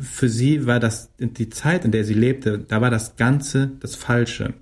für 0.00 0.28
sie 0.28 0.66
war 0.66 0.80
das 0.80 1.10
die 1.18 1.50
Zeit, 1.50 1.84
in 1.84 1.90
der 1.90 2.04
sie 2.04 2.14
lebte, 2.14 2.58
da 2.58 2.80
war 2.80 2.90
das 2.90 3.16
Ganze 3.16 3.72
das 3.80 3.94
Falsche. 3.94 4.54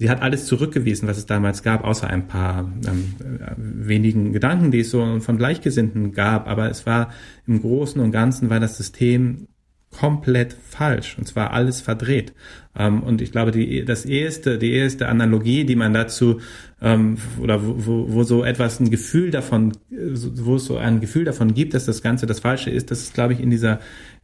Sie 0.00 0.08
hat 0.08 0.22
alles 0.22 0.46
zurückgewiesen, 0.46 1.06
was 1.06 1.18
es 1.18 1.26
damals 1.26 1.62
gab, 1.62 1.84
außer 1.84 2.08
ein 2.08 2.26
paar 2.26 2.72
ähm, 2.88 3.14
wenigen 3.58 4.32
Gedanken, 4.32 4.70
die 4.70 4.80
es 4.80 4.90
so 4.90 5.20
von 5.20 5.36
Gleichgesinnten 5.36 6.12
gab. 6.12 6.48
Aber 6.48 6.70
es 6.70 6.86
war 6.86 7.12
im 7.46 7.60
Großen 7.60 8.00
und 8.00 8.10
Ganzen 8.10 8.48
war 8.48 8.60
das 8.60 8.78
System 8.78 9.48
komplett 9.90 10.54
falsch 10.54 11.18
und 11.18 11.26
zwar 11.26 11.52
alles 11.52 11.82
verdreht. 11.82 12.32
Ähm, 12.74 13.02
und 13.02 13.20
ich 13.20 13.30
glaube, 13.30 13.50
die, 13.50 13.84
das 13.84 14.06
erste, 14.06 14.56
die 14.56 14.72
erste 14.72 15.06
Analogie, 15.06 15.64
die 15.64 15.76
man 15.76 15.92
dazu 15.92 16.40
ähm, 16.80 17.18
oder 17.38 17.62
wo, 17.62 17.74
wo, 17.84 18.06
wo 18.14 18.22
so 18.22 18.42
etwas 18.42 18.80
ein 18.80 18.88
Gefühl 18.88 19.30
davon, 19.30 19.72
wo 19.90 20.56
es 20.56 20.64
so 20.64 20.78
ein 20.78 21.00
Gefühl 21.00 21.26
davon 21.26 21.52
gibt, 21.52 21.74
dass 21.74 21.84
das 21.84 22.00
Ganze 22.00 22.24
das 22.24 22.40
Falsche 22.40 22.70
ist, 22.70 22.90
das 22.90 23.02
ist, 23.02 23.12
glaube 23.12 23.34
ich, 23.34 23.40
in 23.40 23.50
dieser 23.50 23.80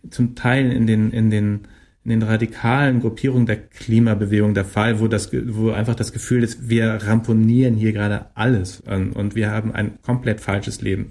zum 0.08 0.36
Teil 0.36 0.72
in 0.72 0.86
den 0.86 1.10
in 1.10 1.28
den 1.28 1.60
in 2.06 2.20
den 2.20 2.22
radikalen 2.22 3.00
Gruppierungen 3.00 3.46
der 3.46 3.56
Klimabewegung 3.56 4.54
der 4.54 4.64
Fall, 4.64 5.00
wo 5.00 5.08
das, 5.08 5.32
wo 5.32 5.72
einfach 5.72 5.96
das 5.96 6.12
Gefühl 6.12 6.44
ist, 6.44 6.70
wir 6.70 7.00
ramponieren 7.02 7.74
hier 7.74 7.92
gerade 7.92 8.26
alles 8.34 8.80
und, 8.80 9.10
und 9.10 9.34
wir 9.34 9.50
haben 9.50 9.72
ein 9.72 10.00
komplett 10.02 10.40
falsches 10.40 10.80
Leben 10.80 11.10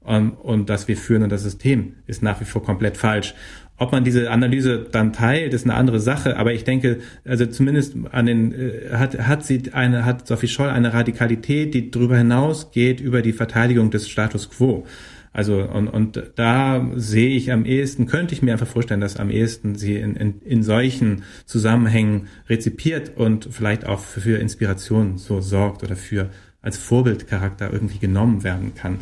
und, 0.00 0.30
und 0.30 0.70
das 0.70 0.88
wir 0.88 0.96
führen 0.96 1.22
und 1.22 1.30
das 1.30 1.42
System 1.42 1.96
ist 2.06 2.22
nach 2.22 2.40
wie 2.40 2.46
vor 2.46 2.62
komplett 2.62 2.96
falsch. 2.96 3.34
Ob 3.76 3.92
man 3.92 4.04
diese 4.04 4.30
Analyse 4.30 4.86
dann 4.90 5.12
teilt, 5.12 5.52
ist 5.52 5.64
eine 5.64 5.74
andere 5.74 6.00
Sache. 6.00 6.38
Aber 6.38 6.54
ich 6.54 6.64
denke, 6.64 7.00
also 7.26 7.44
zumindest 7.46 7.94
an 8.12 8.24
den 8.26 8.52
äh, 8.52 8.90
hat 8.92 9.18
hat 9.18 9.44
sie 9.44 9.62
eine 9.72 10.06
hat 10.06 10.26
Sophie 10.26 10.48
Scholl 10.48 10.70
eine 10.70 10.94
Radikalität, 10.94 11.74
die 11.74 11.90
darüber 11.90 12.16
hinausgeht 12.16 13.00
über 13.00 13.20
die 13.20 13.32
Verteidigung 13.34 13.90
des 13.90 14.08
Status 14.08 14.48
Quo. 14.48 14.86
Also 15.32 15.62
und, 15.62 15.88
und 15.88 16.22
da 16.36 16.86
sehe 16.94 17.30
ich 17.30 17.52
am 17.52 17.64
ehesten, 17.64 18.06
könnte 18.06 18.34
ich 18.34 18.42
mir 18.42 18.52
einfach 18.52 18.66
vorstellen, 18.66 19.00
dass 19.00 19.16
am 19.16 19.30
ehesten 19.30 19.76
sie 19.76 19.96
in, 19.96 20.16
in, 20.16 20.40
in 20.42 20.62
solchen 20.62 21.22
Zusammenhängen 21.46 22.28
rezipiert 22.48 23.16
und 23.16 23.48
vielleicht 23.50 23.86
auch 23.86 24.00
für 24.00 24.38
Inspiration 24.38 25.16
so 25.18 25.40
sorgt 25.40 25.82
oder 25.82 25.96
für 25.96 26.30
als 26.60 26.76
Vorbildcharakter 26.76 27.72
irgendwie 27.72 27.98
genommen 27.98 28.44
werden 28.44 28.74
kann 28.74 28.98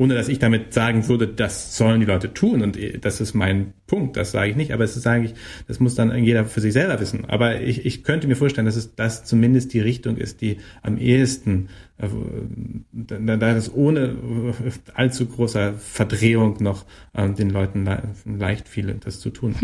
ohne 0.00 0.14
dass 0.14 0.28
ich 0.30 0.38
damit 0.38 0.72
sagen 0.72 1.08
würde, 1.08 1.28
das 1.28 1.76
sollen 1.76 2.00
die 2.00 2.06
Leute 2.06 2.32
tun 2.32 2.62
und 2.62 2.78
äh, 2.78 2.98
das 2.98 3.20
ist 3.20 3.34
mein 3.34 3.74
Punkt, 3.86 4.16
das 4.16 4.32
sage 4.32 4.50
ich 4.50 4.56
nicht, 4.56 4.72
aber 4.72 4.84
es 4.84 4.94
sage 4.94 5.26
ich, 5.26 5.34
das 5.68 5.78
muss 5.78 5.94
dann 5.94 6.24
jeder 6.24 6.46
für 6.46 6.62
sich 6.62 6.72
selber 6.72 6.98
wissen. 7.00 7.26
Aber 7.26 7.60
ich, 7.60 7.84
ich 7.84 8.02
könnte 8.02 8.26
mir 8.26 8.34
vorstellen, 8.34 8.64
dass 8.64 8.76
es 8.76 8.94
das 8.94 9.24
zumindest 9.24 9.74
die 9.74 9.80
Richtung 9.80 10.16
ist, 10.16 10.40
die 10.40 10.56
am 10.80 10.96
ehesten, 10.96 11.68
äh, 11.98 12.08
da, 12.92 13.36
da 13.36 13.54
es 13.54 13.72
ohne 13.74 14.00
äh, 14.00 14.70
allzu 14.94 15.26
großer 15.26 15.74
Verdrehung 15.74 16.56
noch 16.60 16.86
ähm, 17.14 17.34
den 17.34 17.50
Leuten 17.50 17.86
leicht 18.24 18.70
fiel, 18.70 18.96
das 19.04 19.20
zu 19.20 19.28
tun. 19.28 19.54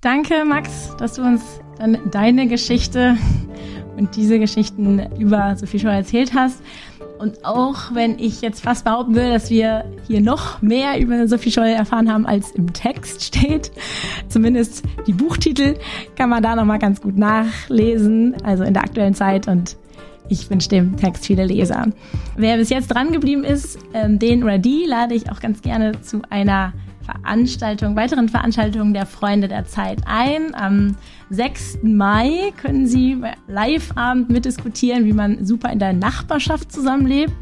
Danke, 0.00 0.46
Max, 0.46 0.96
dass 0.96 1.14
du 1.14 1.22
uns 1.22 1.42
dann 1.78 1.98
deine 2.10 2.48
Geschichte 2.48 3.16
und 3.96 4.16
diese 4.16 4.38
Geschichten 4.38 5.00
über 5.18 5.56
Sophie 5.56 5.78
schon 5.78 5.90
erzählt 5.90 6.34
hast. 6.34 6.62
Und 7.18 7.44
auch 7.44 7.94
wenn 7.94 8.18
ich 8.18 8.42
jetzt 8.42 8.62
fast 8.62 8.84
behaupten 8.84 9.14
will, 9.14 9.30
dass 9.30 9.48
wir 9.48 9.84
hier 10.06 10.20
noch 10.20 10.60
mehr 10.62 11.00
über 11.00 11.26
Sophie 11.28 11.50
Scholl 11.50 11.68
erfahren 11.68 12.12
haben, 12.12 12.26
als 12.26 12.50
im 12.50 12.72
Text 12.72 13.24
steht, 13.24 13.70
zumindest 14.28 14.84
die 15.06 15.12
Buchtitel 15.12 15.76
kann 16.16 16.28
man 16.28 16.42
da 16.42 16.56
nochmal 16.56 16.78
ganz 16.78 17.00
gut 17.00 17.16
nachlesen, 17.16 18.34
also 18.44 18.64
in 18.64 18.74
der 18.74 18.82
aktuellen 18.82 19.14
Zeit 19.14 19.48
und 19.48 19.76
ich 20.28 20.48
wünsche 20.50 20.68
dem 20.68 20.96
Text 20.96 21.26
viele 21.26 21.44
Leser. 21.44 21.86
Wer 22.36 22.56
bis 22.56 22.70
jetzt 22.70 22.88
dran 22.88 23.12
geblieben 23.12 23.44
ist, 23.44 23.78
ähm, 23.92 24.18
den 24.18 24.42
oder 24.42 24.58
die 24.58 24.84
lade 24.86 25.14
ich 25.14 25.30
auch 25.30 25.40
ganz 25.40 25.60
gerne 25.62 26.00
zu 26.00 26.22
einer 26.30 26.72
Veranstaltung, 27.04 27.96
weiteren 27.96 28.28
Veranstaltungen 28.28 28.94
der 28.94 29.06
Freunde 29.06 29.48
der 29.48 29.64
Zeit 29.64 30.02
ein. 30.06 30.54
Am 30.54 30.96
6. 31.30 31.78
Mai 31.82 32.52
können 32.56 32.86
Sie 32.86 33.20
Live-Abend 33.46 34.30
mitdiskutieren, 34.30 35.04
wie 35.04 35.12
man 35.12 35.44
super 35.44 35.70
in 35.70 35.78
der 35.78 35.92
Nachbarschaft 35.92 36.72
zusammenlebt. 36.72 37.34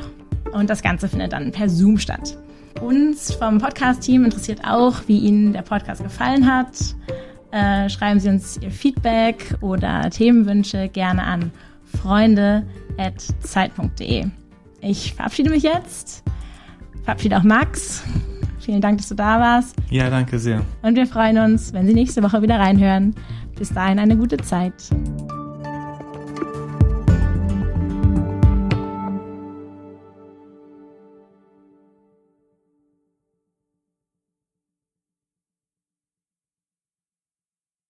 und 0.52 0.68
das 0.68 0.82
Ganze 0.82 1.08
findet 1.08 1.32
dann 1.32 1.52
per 1.52 1.68
Zoom 1.68 1.98
statt. 1.98 2.36
Uns 2.80 3.32
vom 3.34 3.58
Podcast-Team 3.58 4.24
interessiert 4.24 4.64
auch, 4.64 4.96
wie 5.06 5.18
Ihnen 5.18 5.52
der 5.52 5.62
Podcast 5.62 6.02
gefallen 6.02 6.52
hat. 6.52 6.96
Äh, 7.52 7.88
schreiben 7.88 8.20
Sie 8.20 8.28
uns 8.28 8.58
Ihr 8.58 8.70
Feedback 8.70 9.56
oder 9.60 10.08
Themenwünsche 10.10 10.88
gerne 10.88 11.24
an 11.24 11.50
freunde.zeit.de. 12.00 14.26
Ich 14.80 15.14
verabschiede 15.14 15.50
mich 15.50 15.64
jetzt. 15.64 16.22
Verabschiede 17.02 17.38
auch 17.38 17.42
Max. 17.42 18.04
Vielen 18.60 18.80
Dank, 18.80 18.98
dass 18.98 19.08
du 19.08 19.14
da 19.14 19.40
warst. 19.40 19.76
Ja, 19.90 20.10
danke 20.10 20.38
sehr. 20.38 20.62
Und 20.82 20.94
wir 20.94 21.06
freuen 21.06 21.38
uns, 21.38 21.72
wenn 21.72 21.86
Sie 21.86 21.94
nächste 21.94 22.22
Woche 22.22 22.42
wieder 22.42 22.58
reinhören. 22.58 23.14
Bis 23.58 23.72
dahin 23.72 23.98
eine 23.98 24.16
gute 24.16 24.36
Zeit. 24.36 24.74